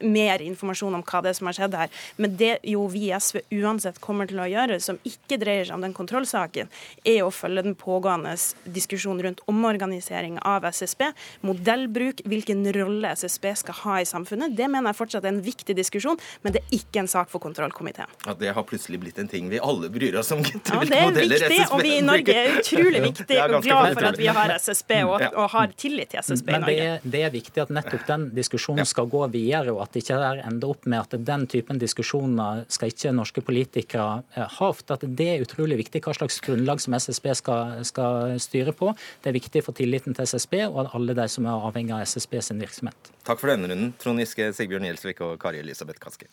[0.00, 1.92] mer informasjon om hva det er som har skjedd her.
[2.16, 5.76] Men det jo vi i SV uansett kommer til å gjøre, som ikke dreier seg
[5.76, 6.70] om den kontrollsaken,
[7.04, 11.10] er å følge den pågående diskusjonen rundt omorganisering av SSB,
[11.46, 15.76] modellbruk, hvilken rolle SSB skal ha i samfunnet det mener jeg fortsatt er en viktig
[15.76, 18.10] diskusjon, men det er ikke en sak for kontrollkomiteen.
[18.26, 20.42] Ja, Det har plutselig blitt en ting vi alle bryr oss om.
[20.44, 24.18] Ja, det er viktig, og vi i Norge er utrolig viktig og glad for at
[24.20, 26.60] vi har SSB og, og har tillit til SSB i Norge.
[26.60, 29.94] Men det er, det er, viktig at nettopp den diskusjonen skal gå videre, og at
[29.94, 34.70] det ikke ender opp med at den typen diskusjoner skal ikke norske politikere ha.
[34.74, 38.92] For at det er utrolig viktig hva slags grunnlag som SSB skal, skal styre på.
[39.22, 42.40] Det er viktig for tilliten til SSB og alle de som er avhengig av SSB
[42.44, 43.12] sin virksomhet.
[43.24, 46.26] Takk for denne runden, Trond Giske, Sigbjørn Gjelsvik og Kari Elisabeth Kaski.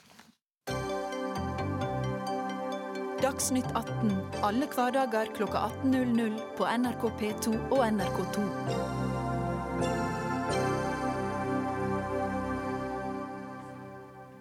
[3.21, 8.45] Dagsnytt 18 alle hverdager klokka 18.00 på NRK P2 og NRK2.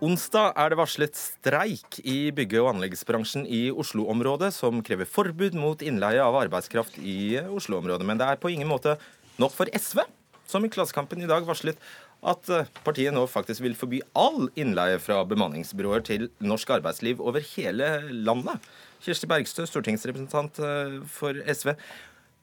[0.00, 5.84] Onsdag er det varslet streik i bygge- og anleggsbransjen i Oslo-området, som krever forbud mot
[5.84, 8.06] innleie av arbeidskraft i Oslo-området.
[8.08, 8.96] Men det er på ingen måte
[9.36, 10.00] nok for SV,
[10.48, 11.76] som i Klassekampen i dag varslet
[12.20, 17.44] at eh, partiet nå faktisk vil forby all innleie fra bemanningsbyråer til norsk arbeidsliv over
[17.54, 18.60] hele landet.
[19.00, 21.72] Kirsti Bergstø, stortingsrepresentant eh, for SV.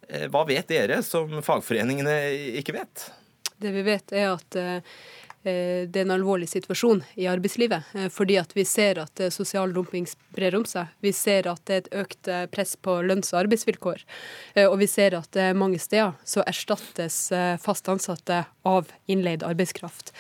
[0.09, 2.17] Eh, hva vet dere som fagforeningene
[2.61, 3.09] ikke vet?
[3.57, 4.61] Det vi vet er at
[5.47, 7.93] det er en alvorlig situasjon i arbeidslivet.
[8.11, 10.03] Fordi at vi ser at sosial dumping
[10.35, 10.89] brer om seg.
[10.99, 14.03] Vi ser at det er et økt press på lønns- og arbeidsvilkår.
[14.65, 17.21] Og vi ser at mange steder så erstattes
[17.63, 20.11] fast ansatte av innleid arbeidskraft.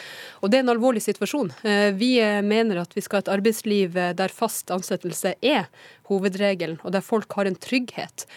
[0.41, 1.51] Og det er en alvorlig situasjon.
[1.99, 2.11] Vi
[2.45, 5.67] mener at vi skal ha et arbeidsliv der fast ansettelse er
[6.07, 8.27] hovedregelen, og der folk har en trygghet.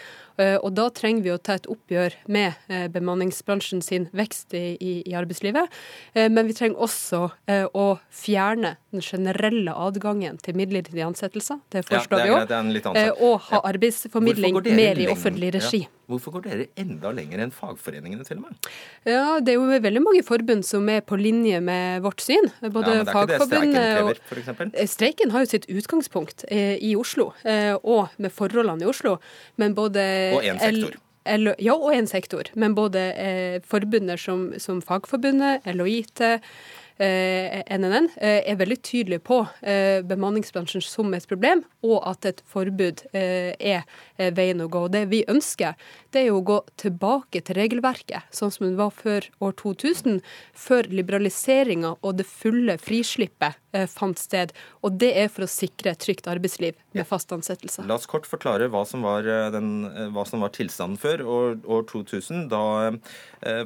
[0.40, 4.76] Eh, og da trenger vi å ta et oppgjør med eh, bemanningsbransjen sin vekst i,
[4.76, 5.80] i, i arbeidslivet.
[6.14, 7.26] Eh, men vi trenger også
[7.76, 11.61] å fjerne den generelle adgangen til midlertidige ansettelser.
[11.72, 13.14] Det forstår ja, vi òg.
[13.20, 15.84] Og ha arbeidsformidling mer i offentlig regi.
[15.84, 15.97] Ja.
[16.11, 18.70] Hvorfor går dere enda lenger enn fagforeningene til og med?
[19.07, 22.51] Ja, Det er jo veldig mange forbund som er på linje med vårt syn.
[22.61, 24.51] Både ja, men det er ikke det streiken krever, f.eks.?
[24.74, 29.18] Eh, streiken har jo sitt utgangspunkt eh, i Oslo, eh, og med forholdene i Oslo.
[29.57, 30.03] Men både
[30.34, 30.99] Og én sektor.
[31.62, 32.51] ja, og én sektor.
[32.55, 36.26] Men både eh, forbundet som, som Fagforbundet, LHIT,
[37.01, 42.42] NNN eh, eh, er veldig tydelig på eh, bemanningsbransjen som et problem, og at et
[42.51, 43.86] forbud er
[44.36, 44.82] veien å gå.
[44.92, 45.78] Det vi ønsker,
[46.12, 50.20] det er jo å gå tilbake til regelverket, sånn som det var før år 2000,
[50.53, 53.57] før liberaliseringa og det fulle frislippet
[53.91, 54.55] fant sted.
[54.83, 57.85] Og det er for å sikre et trygt arbeidsliv med fast ansettelse.
[57.87, 61.87] La oss kort forklare hva som var, den, hva som var tilstanden før år, år
[61.91, 62.49] 2000.
[62.51, 62.62] Da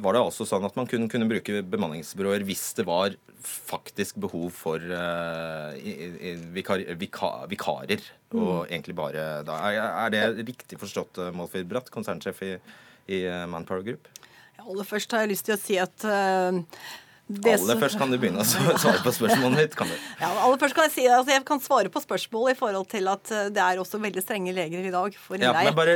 [0.03, 4.49] var det altså sånn at man kunne, kunne bruke bemanningsbyråer hvis det var faktisk behov
[4.55, 5.75] for uh,
[6.55, 8.03] vikar, vika, vikarer.
[8.33, 8.41] Mm.
[8.41, 9.59] Og egentlig bare da.
[9.69, 12.51] Er, er det riktig forstått, eh, Målfrid Bratt, konsernsjef i,
[13.15, 14.09] i eh, Manpower Group?
[14.57, 16.57] Ja, Aller først har jeg lyst til å si at uh,
[17.27, 18.45] det aller først kan du begynne å
[18.81, 19.75] svare på spørsmålet mitt.
[19.77, 19.95] kan du?
[20.21, 23.09] Ja, aller først kan Jeg si altså jeg kan svare på spørsmålet i forhold til
[23.09, 25.65] at eh, det er også veldig strenge regler i dag for innleie.
[25.65, 25.95] Ja, men bare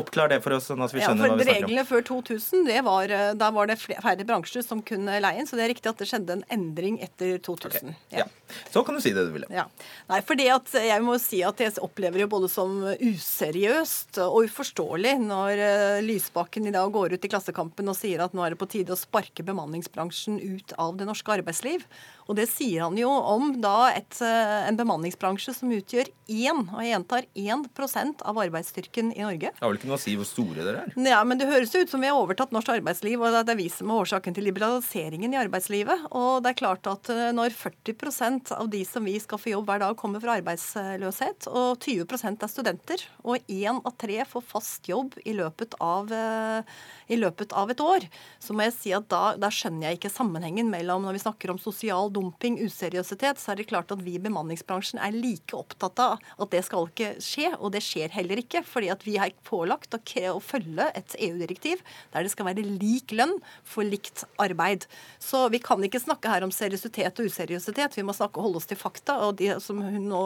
[0.00, 1.68] oppklar det for oss, sånn at vi skjønner ja, hva vi snakker om.
[1.68, 5.50] Reglene før 2000, det var, eh, da var det færre bransjer som kunne leie inn.
[5.50, 7.92] Så det er riktig at det skjedde en endring etter 2000.
[7.92, 7.98] Okay.
[8.16, 8.24] Ja.
[8.24, 8.28] ja.
[8.72, 9.50] Så kan du si det du ville.
[9.52, 9.66] Ja.
[10.08, 15.14] Nei, fordi at jeg må si at jeg opplever jo både som useriøst og uforståelig
[15.26, 18.60] når eh, Lysbakken i dag går ut i Klassekampen og sier at nå er det
[18.60, 21.86] på tide å sparke bemanningsbransjen ut av det norske arbeidsliv.
[22.30, 26.78] Og det sier han jo om da et, eh, en bemanningsbransje som utgjør 1, og
[26.78, 29.50] jeg gjentar 1 av arbeidsstyrken i Norge.
[29.50, 30.92] Det har vel ikke noe å si hvor store dere er?
[31.10, 33.68] Ja, men det høres ut som vi har overtatt norsk arbeidsliv, og det er vi
[33.68, 36.06] som er årsaken til liberaliseringen i arbeidslivet.
[36.12, 39.66] Og det er klart at eh, når 40% av de som vi skal få jobb
[39.66, 44.86] hver dag, kommer fra arbeidsløshet, og 20% er studenter, og én av tre får fast
[44.86, 46.62] jobb i løpet av, eh,
[47.10, 48.06] i løpet av et år,
[48.38, 51.58] så må jeg si at da skjønner jeg ikke sammenhengen mellom når vi snakker om
[51.60, 56.18] sosial dumping useriøsitet, så er det klart at vi i bemanningsbransjen er like opptatt av
[56.20, 58.62] at det skal ikke skje, og det skjer heller ikke.
[58.66, 60.00] Fordi at vi har pålagt å,
[60.34, 64.86] å følge et EU-direktiv der det skal være lik lønn for likt arbeid.
[65.22, 68.62] Så vi kan ikke snakke her om seriøsitet og useriøsitet, vi må snakke og holde
[68.62, 69.20] oss til fakta.
[69.26, 70.24] Og de som nå,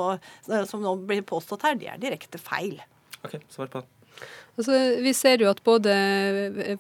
[0.71, 2.81] som nå blir påstått her, det er direkte feil.
[3.25, 3.91] Ok, svar på det.
[4.55, 5.95] Altså, vi ser jo at både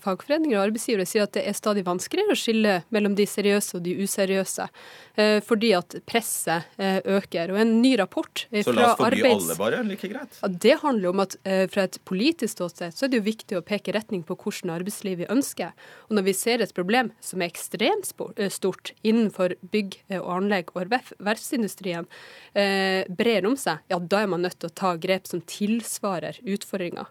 [0.05, 3.83] fagforeninger og arbeidsgivere sier at det er stadig vanskeligere å skille mellom de seriøse og
[3.87, 4.69] de useriøse.
[5.15, 7.53] Eh, fordi at presset eh, øker.
[7.55, 8.67] Og en ny rapport fra arbeids...
[8.67, 9.45] Så la oss forby arbeids...
[9.45, 9.83] alle, bare?
[9.87, 10.39] Like greit?
[10.41, 13.59] Ja, det handler om at eh, fra et politisk ståsted så er det jo viktig
[13.59, 15.71] å peke retning på hvordan arbeidsliv vi ønsker.
[16.09, 18.11] Og når vi ser et problem som er ekstremt
[18.51, 20.91] stort innenfor bygg og anlegg og
[21.23, 22.07] verftsindustrien
[22.55, 27.07] brer om seg, ja da er man nødt til å ta grep som tilsvarer utfordringa.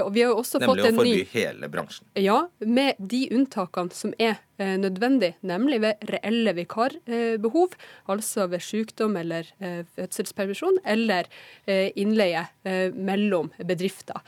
[0.00, 2.06] Nemlig å forby hele bransjen?
[2.18, 7.72] Ja, med de unntakene som er Eh, nødvendig, nemlig ved reelle vikarbehov,
[8.12, 11.26] altså ved sykdom eller eh, fødselspermisjon, eller
[11.66, 12.44] eh, innleie
[12.94, 14.20] mellom bedrifter.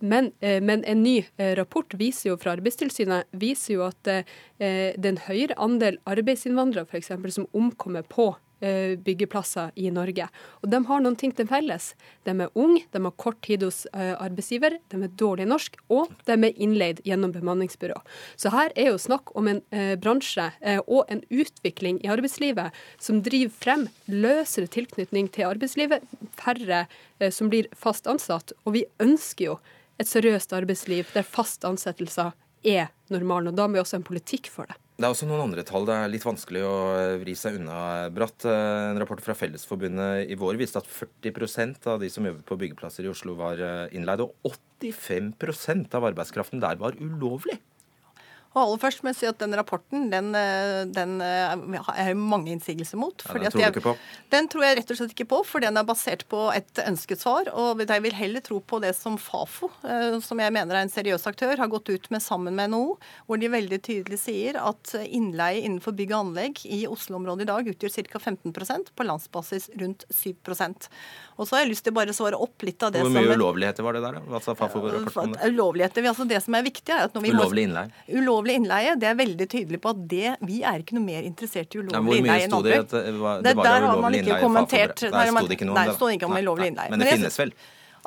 [0.00, 1.22] Men, men, en ny
[1.56, 4.18] rapport viser jo fra Arbeidstilsynet viser jo at det
[4.58, 10.26] er en høyere andel arbeidsinnvandrere som omkommer på eh, byggeplasser i Norge.
[10.62, 11.92] Og de har noen ting til felles.
[12.26, 16.12] De er unge, de har kort tid hos eh, arbeidsgiver, de er dårlig norsk, og
[16.28, 17.98] de er innleid gjennom bemanningsbyrå.
[18.36, 22.74] Så her er jo snakk om en eh, bransje eh, og en utvikling i arbeidslivet
[23.02, 26.04] som driver frem løsere tilknytning til arbeidslivet,
[26.38, 28.54] færre eh, som blir fast ansatt.
[28.64, 29.58] Og vi ønsker jo
[29.98, 32.34] et seriøst arbeidsliv der fast ansettelser
[32.66, 33.52] er normalen.
[33.52, 34.78] Og da må vi også ha en politikk for det.
[34.98, 36.78] Det er også noen andre tall det er litt vanskelig å
[37.20, 38.08] vri seg unna.
[38.10, 38.42] Bratt.
[38.42, 42.58] Eh, en rapport fra Fellesforbundet i vår viste at 40% av de som jobbet på
[42.58, 44.24] byggeplasser i Oslo, var eh, innleid.
[44.26, 44.34] Og
[44.82, 47.60] 85% av arbeidskraften der var ulovlig.
[48.58, 52.52] Og aller først må jeg si at Den rapporten den, eh, den eh, er mange
[52.52, 53.22] innsigelser mot.
[53.28, 53.94] Ja, den tror du ikke på?
[54.34, 57.22] Den tror jeg rett og slett ikke på, for den er basert på et ønsket
[57.22, 57.50] svar.
[57.54, 60.92] Og jeg vil heller tro på det som Fafo, eh, som jeg mener er en
[60.92, 62.98] seriøs aktør, har gått ut med sammen med NHO,
[63.28, 67.70] hvor de veldig tydelig sier at innleie innenfor bygg og anlegg i Oslo-området i dag
[67.72, 68.18] utgjør ca.
[68.18, 70.88] 15% på landsbasis rundt 7%
[71.36, 73.26] Og så har jeg lyst til bare å svare opp litt av det som Hvor
[73.26, 74.22] mye ulovligheter var det der, da?
[74.32, 75.36] Hva sa Fafo-rapporten?
[75.48, 78.04] Ulovligheter, altså Det som er viktig, er at når vi Ulovlig innleie?
[78.18, 81.26] Ulovlig ulovlig innleie, det er veldig tydelig på at det, vi er ikke noe mer
[81.26, 82.78] interessert i ulovlig innleie enn andre.
[82.84, 85.02] Det, det, var, det var der har man ikke kommentert.
[85.02, 85.98] Der sto det ikke noe om det.
[85.98, 86.90] Nei, ikke om ulovlig innleie.
[86.92, 87.52] Men det finnes vel?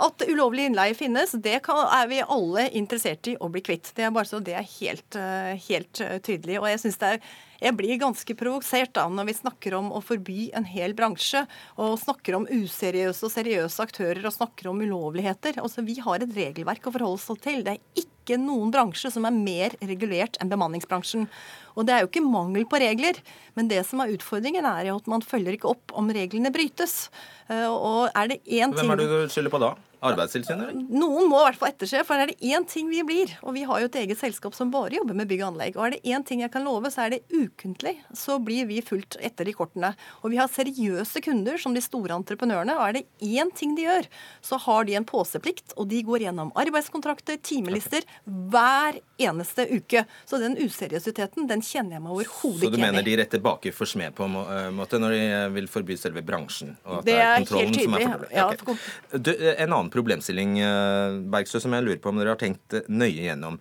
[0.01, 3.91] At ulovlig innleie finnes, det kan, er vi alle interessert i å bli kvitt.
[3.93, 6.57] Det er bare så det er helt, eh, helt eh, tydelig.
[6.61, 7.23] Og jeg synes det er
[7.61, 11.43] jeg blir ganske provosert da når vi snakker om å forby en hel bransje,
[11.77, 15.59] og snakker om useriøse og seriøse aktører og snakker om ulovligheter.
[15.61, 17.61] Altså, Vi har et regelverk å forholde oss til.
[17.61, 18.10] Det er ikke
[18.41, 21.27] noen bransje som er mer regulert enn bemanningsbransjen.
[21.75, 23.17] Og det er jo ikke mangel på regler,
[23.55, 27.09] men det som er utfordringen, er jo at man følger ikke opp om reglene brytes.
[27.49, 29.75] Eh, og er det én ting Hvem er det du skylder på da?
[30.01, 30.73] Arbeidstilsynet?
[30.89, 32.01] Noen må i hvert fall etterse.
[32.07, 34.71] For er det én ting vi blir, og vi har jo et eget selskap som
[34.73, 37.05] bare jobber med bygg og anlegg, og er det én ting jeg kan love, så
[37.05, 39.93] er det ukentlig så blir vi fulgt etter de kortene.
[40.21, 43.85] Og vi har seriøse kunder som de store entreprenørene, og er det én ting de
[43.87, 44.09] gjør,
[44.45, 50.05] så har de en påseplikt, og de går gjennom arbeidskontrakter, timelister, hver eneste uke.
[50.25, 52.71] Så den useriøsiteten, den kjenner jeg meg overhodet ikke enig i.
[52.71, 55.23] Så du mener de retter baker for smed på en eh, måte når de
[55.57, 56.75] vil forby selve bransjen?
[56.85, 58.35] Og at det er, det er kontrollen som er problemet?
[58.35, 59.21] Ja, okay.
[59.29, 63.27] du, en annen problemstilling eh, Bergstø, som jeg lurer på om dere har tenkt nøye
[63.27, 63.59] gjennom.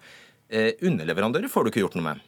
[0.50, 2.26] Eh, underleverandører får du ikke gjort noe med?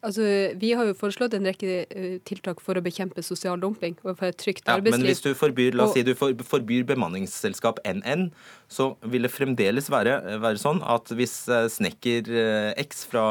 [0.00, 0.24] Altså,
[0.56, 4.30] Vi har jo foreslått en rekke eh, tiltak for å bekjempe sosial dumping og for
[4.30, 5.02] et trygt ja, arbeidsliv.
[5.02, 8.30] Men hvis du forbyr, la oss si du forbyr bemanningsselskap NN,
[8.70, 13.24] så vil det fremdeles være, være sånn at hvis eh, snekker eh, X fra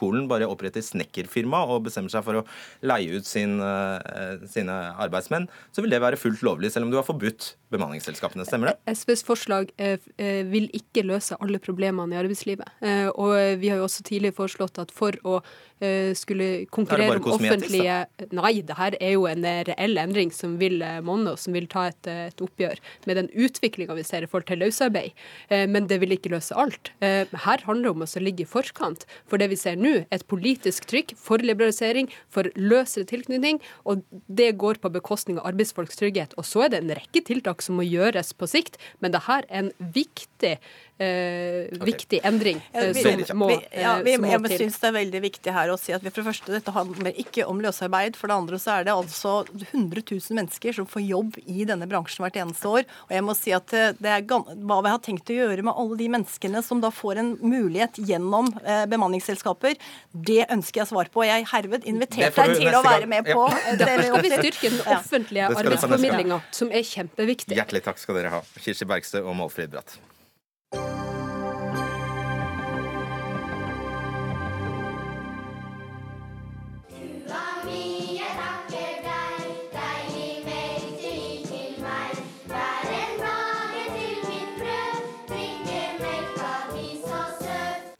[0.00, 2.44] Polen bare oppretter snekkerfirma og bestemmer seg for å
[2.88, 3.58] leie ut sin,
[4.48, 8.46] sine arbeidsmenn, så vil det være fullt lovlig, selv om du har forbudt bemanningsselskapene.
[8.48, 8.96] Stemmer det?
[8.96, 12.70] SVs forslag vil ikke løse alle problemene i arbeidslivet.
[13.20, 15.67] Og vi har jo også tidligere foreslått at for å Eh,
[16.18, 17.98] skulle konkurrere om offentlige
[18.34, 21.54] Nei, det her er jo en eh, reell endring som vil eh, monne, og som
[21.54, 25.14] vil ta et, et oppgjør med den utviklinga vi ser i forhold til løsarbeid.
[25.70, 26.90] Men det vil ikke løse alt.
[27.00, 29.04] Her handler det om å ligge i forkant.
[29.30, 34.02] For det vi ser nå, er et politisk trykk for liberalisering, for løsere tilknytning, og
[34.26, 36.36] det går på bekostning av arbeidsfolks trygghet.
[36.38, 39.46] Og så er det en rekke tiltak som må gjøres på sikt, men det her
[39.48, 41.86] er en viktig eh, okay.
[41.86, 42.90] viktig endring eh,
[43.28, 44.42] som må, vi, ja, vi, må jeg.
[44.48, 46.74] Jeg syns det er veldig viktig her å si at vi for det første, dette
[46.74, 48.18] handler ikke om løsarbeid.
[48.18, 51.86] For det andre så er det altså 100 000 mennesker som får jobb i denne
[51.90, 52.88] bransjen hvert eneste år.
[53.08, 55.78] Og jeg må si at eh, det er hva vi har tenkt å gjøre med
[55.78, 59.78] alle de menneskene som da får en mulighet gjennom eh, bemanningsselskaper,
[60.12, 61.24] det ønsker jeg svar på.
[61.28, 63.78] Jeg herved invitert deg til å være med på ja.
[63.78, 67.56] Derfor skal vi styrke den offentlige arbeidsformidlinga, som er kjempeviktig.
[67.58, 69.98] Hjertelig takk skal dere ha, Kirsti Bergstø og Målfrid Bratt.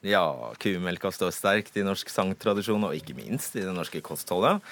[0.08, 0.24] Ja,
[0.62, 4.64] kumelka står sterkt i norsk sangtradisjon, og ikke minst i det norske kostholdet.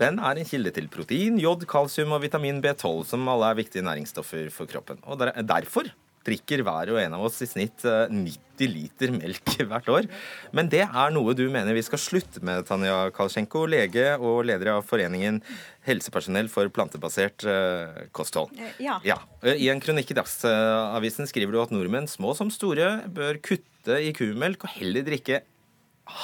[0.00, 3.84] Den er en kilde til protein, jod, kalsium og vitamin B12, som alle er viktige
[3.84, 5.02] næringsstoffer for kroppen.
[5.04, 5.90] Og derfor
[6.24, 10.08] drikker hver og en av oss i snitt 90 eh, liter melk hvert år.
[10.56, 14.74] Men det er noe du mener vi skal slutte med, Tanja Kalsjenko, lege og leder
[14.76, 15.40] av Foreningen
[15.84, 18.54] helsepersonell for plantebasert uh, kosthold.
[18.56, 18.98] Eh, ja.
[19.04, 19.18] ja.
[19.44, 24.14] I en kronikk i Dagsavisen skriver du at nordmenn, små som store, bør kutte i
[24.16, 25.42] kumelk og heller drikke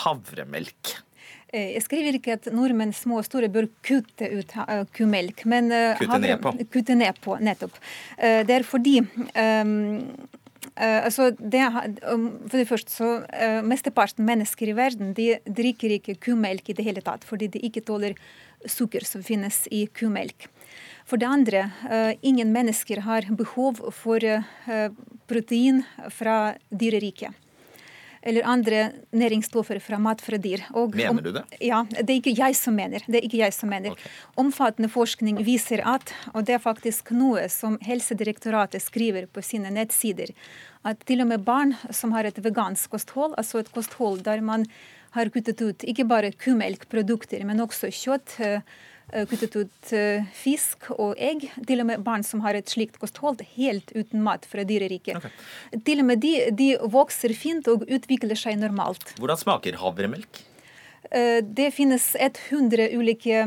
[0.00, 0.96] havremelk.
[1.50, 5.70] Eh, jeg skriver ikke at nordmenn små og store bør kutte ut eh, kumelk, men
[5.74, 6.52] eh, kutte ned på.
[6.76, 7.80] Kutte ned på, nettopp.
[8.20, 9.80] Det er fordi um,
[10.76, 11.64] altså det,
[12.04, 16.86] for det første så uh, Mesteparten mennesker i verden de drikker ikke kumelk i det
[16.86, 18.16] hele tatt, fordi de ikke tåler
[18.68, 20.48] sukker som finnes i kumelk.
[21.08, 21.64] For det andre,
[22.22, 24.22] ingen mennesker har behov for
[25.26, 25.80] protein
[26.14, 26.36] fra
[26.70, 27.34] dyreriket
[28.22, 28.82] eller andre
[29.16, 30.62] næringsstoffer fra mat fra dyr.
[30.76, 31.44] Og, mener du det?
[31.64, 33.04] Ja, det er ikke jeg som mener.
[33.06, 33.96] Det er ikke jeg som mener.
[33.96, 34.12] Okay.
[34.40, 40.34] Omfattende forskning viser at, og det er faktisk noe som Helsedirektoratet skriver på sine nettsider,
[40.84, 44.66] at til og med barn som har et vegansk kosthold, altså et kosthold der man
[45.16, 48.60] har kuttet ut ikke bare kumelkprodukter, men også kjøtt, Eh,
[49.30, 51.46] kuttet ut eh, fisk og egg.
[51.68, 55.18] Til og med barn som har et slikt kosthold, helt uten mat fra dyreriket.
[55.18, 55.80] Okay.
[55.86, 59.14] Til og med de, de vokser fint og utvikler seg normalt.
[59.20, 60.44] Hvordan smaker havremelk?
[61.08, 63.42] Eh, det finnes 100 ulike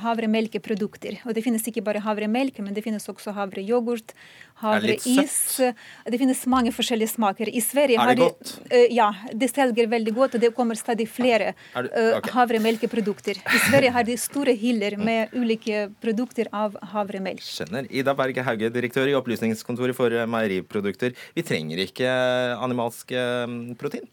[0.00, 1.18] havremelkeprodukter.
[1.26, 4.14] Og det finnes ikke bare havremelk, men det finnes også havreyoghurt,
[4.62, 5.58] havreis.
[6.06, 7.50] Det finnes mange forskjellige smaker.
[7.50, 8.54] I Sverige er det godt?
[8.70, 12.32] De, ja, det selger veldig godt, og det kommer stadig flere det, okay.
[12.38, 13.42] havremelkeprodukter.
[13.42, 17.44] I Sverige har de store hyller med ulike produkter av havremelk.
[17.44, 17.90] Skjønner.
[17.90, 21.18] Ida Berge Hauge, direktør i Opplysningskontoret for meieriprodukter.
[21.36, 22.08] Vi trenger ikke
[22.56, 23.12] animalsk
[23.76, 24.06] protein?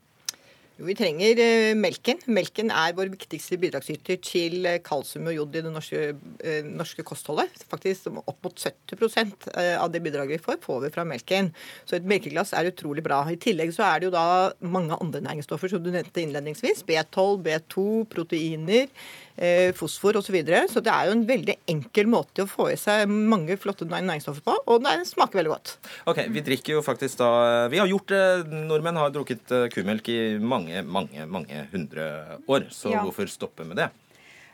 [0.73, 2.17] Jo, Vi trenger uh, melken.
[2.33, 7.05] Melken er vår viktigste bidragsyter til uh, kalsium og jod i det norske, uh, norske,
[7.05, 7.61] kostholdet.
[7.69, 11.51] Faktisk Opp mot 70% av det bidraget vi får, får vi fra melken.
[11.85, 13.21] Så et melkeglass er utrolig bra.
[13.29, 14.25] I tillegg så er det jo da
[14.65, 16.81] mange andre næringsstoffer som du nevnte innledningsvis.
[16.87, 18.89] B12, B2, proteiner.
[19.35, 20.27] Eh, fosfor osv.
[20.27, 20.67] Så, videre.
[20.69, 24.45] så det er jo en veldig enkel måte å få i seg mange flotte næringsstoffer
[24.45, 25.73] på, og det smaker veldig godt.
[26.09, 28.23] Ok, Vi drikker jo faktisk da Vi har gjort det,
[28.69, 33.01] nordmenn har drukket eh, kumelk i mange, mange, mange hundre år, så ja.
[33.01, 33.89] hvorfor stoppe med det?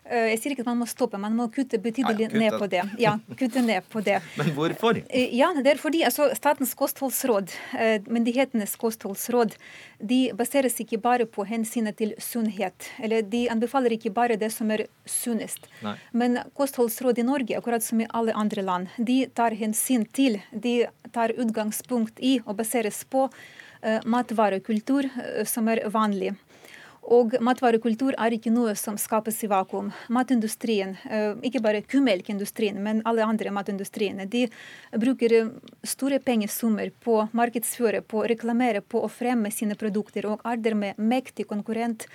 [0.10, 2.68] Eh, jeg sier ikke at man må stoppe, man må kutte betydelig Nei, ned på
[2.72, 2.82] det.
[3.02, 4.18] Ja, kutte ned på det.
[4.40, 5.02] Men hvorfor?
[5.06, 9.54] Eh, ja, det er fordi altså, Statens kostholdsråd, eh, myndighetenes kostholdsråd,
[10.12, 12.90] de baseres ikke bare på hensynet til sunnhet.
[13.04, 15.70] Eller de anbefaler ikke bare det som er sunnest.
[15.86, 15.96] Nei.
[16.12, 20.82] Men kostholdsråd i Norge, akkurat som i alle andre land, de tar hensyn til, de
[21.14, 23.28] tar utgangspunkt i og baseres på
[23.80, 25.06] matvarekultur
[25.48, 26.34] som er vanlig.
[27.08, 29.92] Og matvarekultur er ikke noe som skapes i vakuum.
[30.10, 34.48] Matindustrien, eh, ikke bare kumelkindustrien, men alle andre matindustriene, de
[34.92, 35.50] bruker eh,
[35.84, 40.58] store pengesummer på å markedsføre, på å reklamere, på å fremme sine produkter, og er
[40.58, 42.08] dermed mektig konkurrent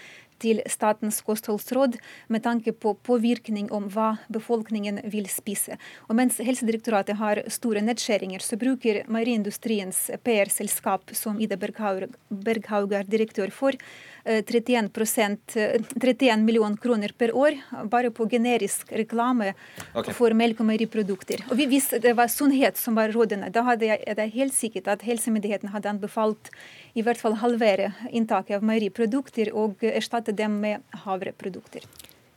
[0.42, 1.98] til Statens kostholdsråd
[2.32, 5.78] med tanke på påvirkning om hva befolkningen vil spise.
[6.08, 13.54] Og mens Helsedirektoratet har store nedskjæringer, så bruker meieriindustriens PR-selskap, som Ida Berghaug er direktør
[13.54, 13.78] for,
[14.24, 15.56] 31%,
[16.00, 17.58] 31 millioner kroner per år
[17.92, 19.52] bare på generisk reklame
[19.92, 20.14] okay.
[20.16, 21.44] for melk- og meieriprodukter.
[21.50, 25.04] Og Hvis det var sunnhet som var rådende, da hadde jeg, det helt sikkert at
[25.04, 26.50] helsemyndighetene hadde anbefalt
[26.94, 31.84] i hvert fall halvere inntaket av meieriprodukter og erstatte dem med havreprodukter.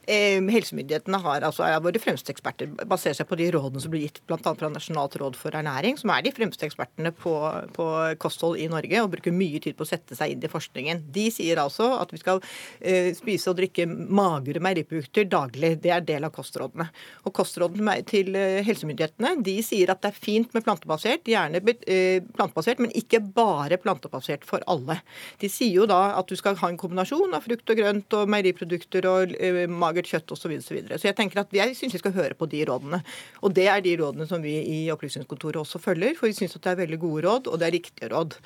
[0.07, 4.21] Helsemyndighetene har, altså er våre fremste eksperter, baserer seg på de rådene som blir gitt
[4.29, 4.39] bl.a.
[4.39, 7.33] fra Nasjonalt råd for ernæring, som er de fremste ekspertene på,
[7.75, 7.87] på,
[8.23, 11.03] kosthold i Norge, og bruker mye tid på å sette seg inn i forskningen.
[11.13, 12.39] De sier altså at vi skal
[12.79, 15.73] eh, spise og drikke magre meieriprodukter daglig.
[15.83, 16.87] Det er del av kostrådene.
[17.27, 22.23] Og kostrådene til eh, helsemyndighetene de sier at det er fint med plantebasert, gjerne eh,
[22.37, 25.01] plantebasert, men ikke bare plantebasert for alle.
[25.41, 28.31] De sier jo da at du skal ha en kombinasjon av frukt og grønt og
[28.31, 30.53] meieriprodukter og eh, mager magert kjøtt osv.
[30.61, 33.01] Så, videre, så, så jeg tenker at jeg syns vi skal høre på de rådene.
[33.41, 36.71] Og det er de rådene som vi i Opplysningskontoret også følger, for vi syns det
[36.71, 38.37] er veldig gode råd, og det er riktige råd.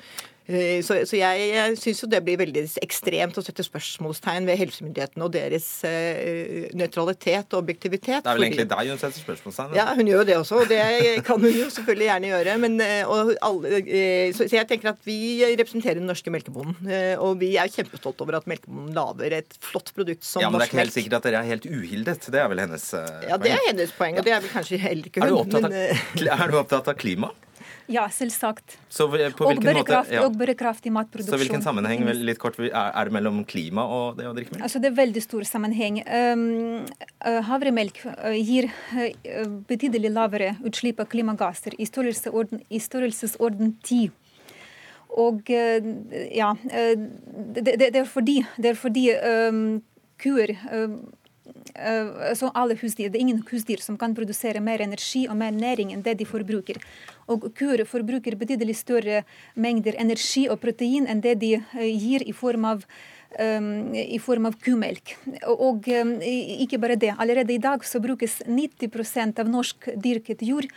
[0.50, 4.58] Eh, så, så jeg, jeg syns jo det blir veldig ekstremt å sette spørsmålstegn ved
[4.58, 8.24] helsemyndighetene og deres uh, nøytralitet og objektivitet.
[8.24, 9.76] Det er vel egentlig deg hun setter spørsmålstegn?
[9.78, 10.62] Ja, hun gjør jo det også.
[10.64, 10.80] Og det
[11.28, 12.56] kan hun jo selvfølgelig gjerne gjøre.
[12.64, 15.20] Men, uh, alle, uh, så, jeg tenker at vi
[15.52, 16.90] representerer den norske melkebonden.
[17.22, 20.48] og vi er kjempestolt over at melkebonden lager et flott produkt som norsk melk.
[20.48, 22.28] Ja, Men det er ikke helt sikkert at dere er helt uhildet.
[22.32, 23.30] Det er vel hennes poeng?
[23.30, 24.18] Ja, det er hennes poeng.
[24.18, 25.28] Og det er vel kanskje heller ikke hun.
[25.28, 27.32] Er du opptatt av, er du opptatt av klima?
[27.90, 28.76] Ja, selvsagt.
[28.92, 30.24] Så på og, bærekraft, måte, ja.
[30.24, 31.34] og bærekraftig matproduksjon.
[31.34, 34.64] Så hvilken sammenheng litt kort, er det mellom klima og det å drikke melk?
[34.68, 36.00] Altså, det er veldig stor sammenheng.
[36.06, 44.12] Uh, havremelk uh, gir uh, betydelig lavere utslipp av klimagasser i, størrelsesorden, i størrelsesorden 10.
[45.22, 49.82] Og ja, det, det, det, er fordi, det er fordi um,
[50.22, 50.94] kuer um,
[51.74, 53.08] altså alle husdyr.
[53.08, 56.28] Det er ingen husdyr som kan produsere mer energi og mer næring enn det de
[56.28, 56.80] forbruker.
[57.28, 59.22] Og kuer forbruker betydelig større
[59.54, 62.84] mengder energi og protein enn det de eh, gir i form av
[63.38, 65.16] um, i form av kumelk.
[65.48, 67.14] Og ikke bare det.
[67.18, 70.68] Allerede i dag så brukes 90% av norsk dyrket jord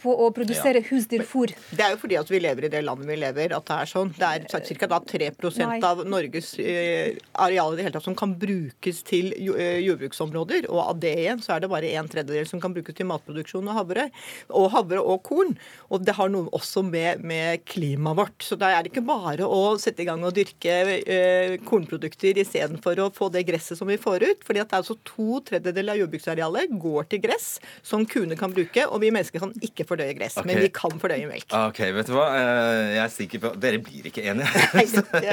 [0.00, 1.52] på å produsere husdyrfôr.
[1.70, 3.90] Det er jo fordi at vi lever i det landet vi lever at det er
[3.90, 4.12] sånn.
[4.16, 5.00] Det er ca.
[5.08, 5.30] 3
[5.62, 5.78] Nei.
[5.84, 10.68] av Norges eh, areal i det hele tatt som kan brukes til eh, jordbruksområder.
[10.72, 13.70] Og av det igjen så er det bare en tredjedel som kan brukes til matproduksjon
[13.70, 14.08] og havre.
[14.48, 15.54] Og havre og korn.
[15.92, 18.38] Og det har noe også med, med klimaet vårt.
[18.44, 23.04] Så da er det ikke bare å sette i gang og dyrke eh, kornprodukter istedenfor
[23.04, 24.44] å få det gresset som vi får ut.
[24.46, 27.48] fordi at det er altså to tredjedeler av jordbruksarealet går til gress
[27.86, 28.86] som kuene kan bruke.
[28.88, 30.48] Og vi mennesker kan ikke fordøye gress, okay.
[30.48, 31.46] men vi kan fordøye melk.
[31.54, 32.26] Ok, vet du hva?
[32.36, 34.48] Eh, Jeg er sikker på Dere blir ikke enige.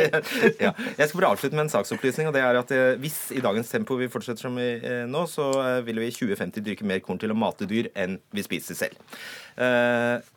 [0.66, 0.72] Ja.
[0.98, 2.30] Jeg skal bare avslutte med en saksopplysning.
[2.30, 5.26] og det er at eh, Hvis i dagens tempo vi fortsetter som vi eh, nå,
[5.32, 5.50] så
[5.86, 9.00] vil vi i 2050 dyrke mer korn til å mate dyr enn vi spiser selv.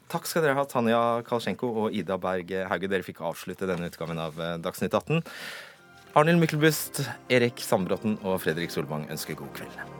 [0.08, 2.90] Takk skal dere ha, Tanja Kalsjenko og Ida Berg Hauge.
[2.90, 5.24] Dere fikk avslutte denne utgaven av Dagsnytt 18.
[6.18, 9.97] Arnhild Myklebust, Erik Sandbråten og Fredrik Solvang ønsker god kveld.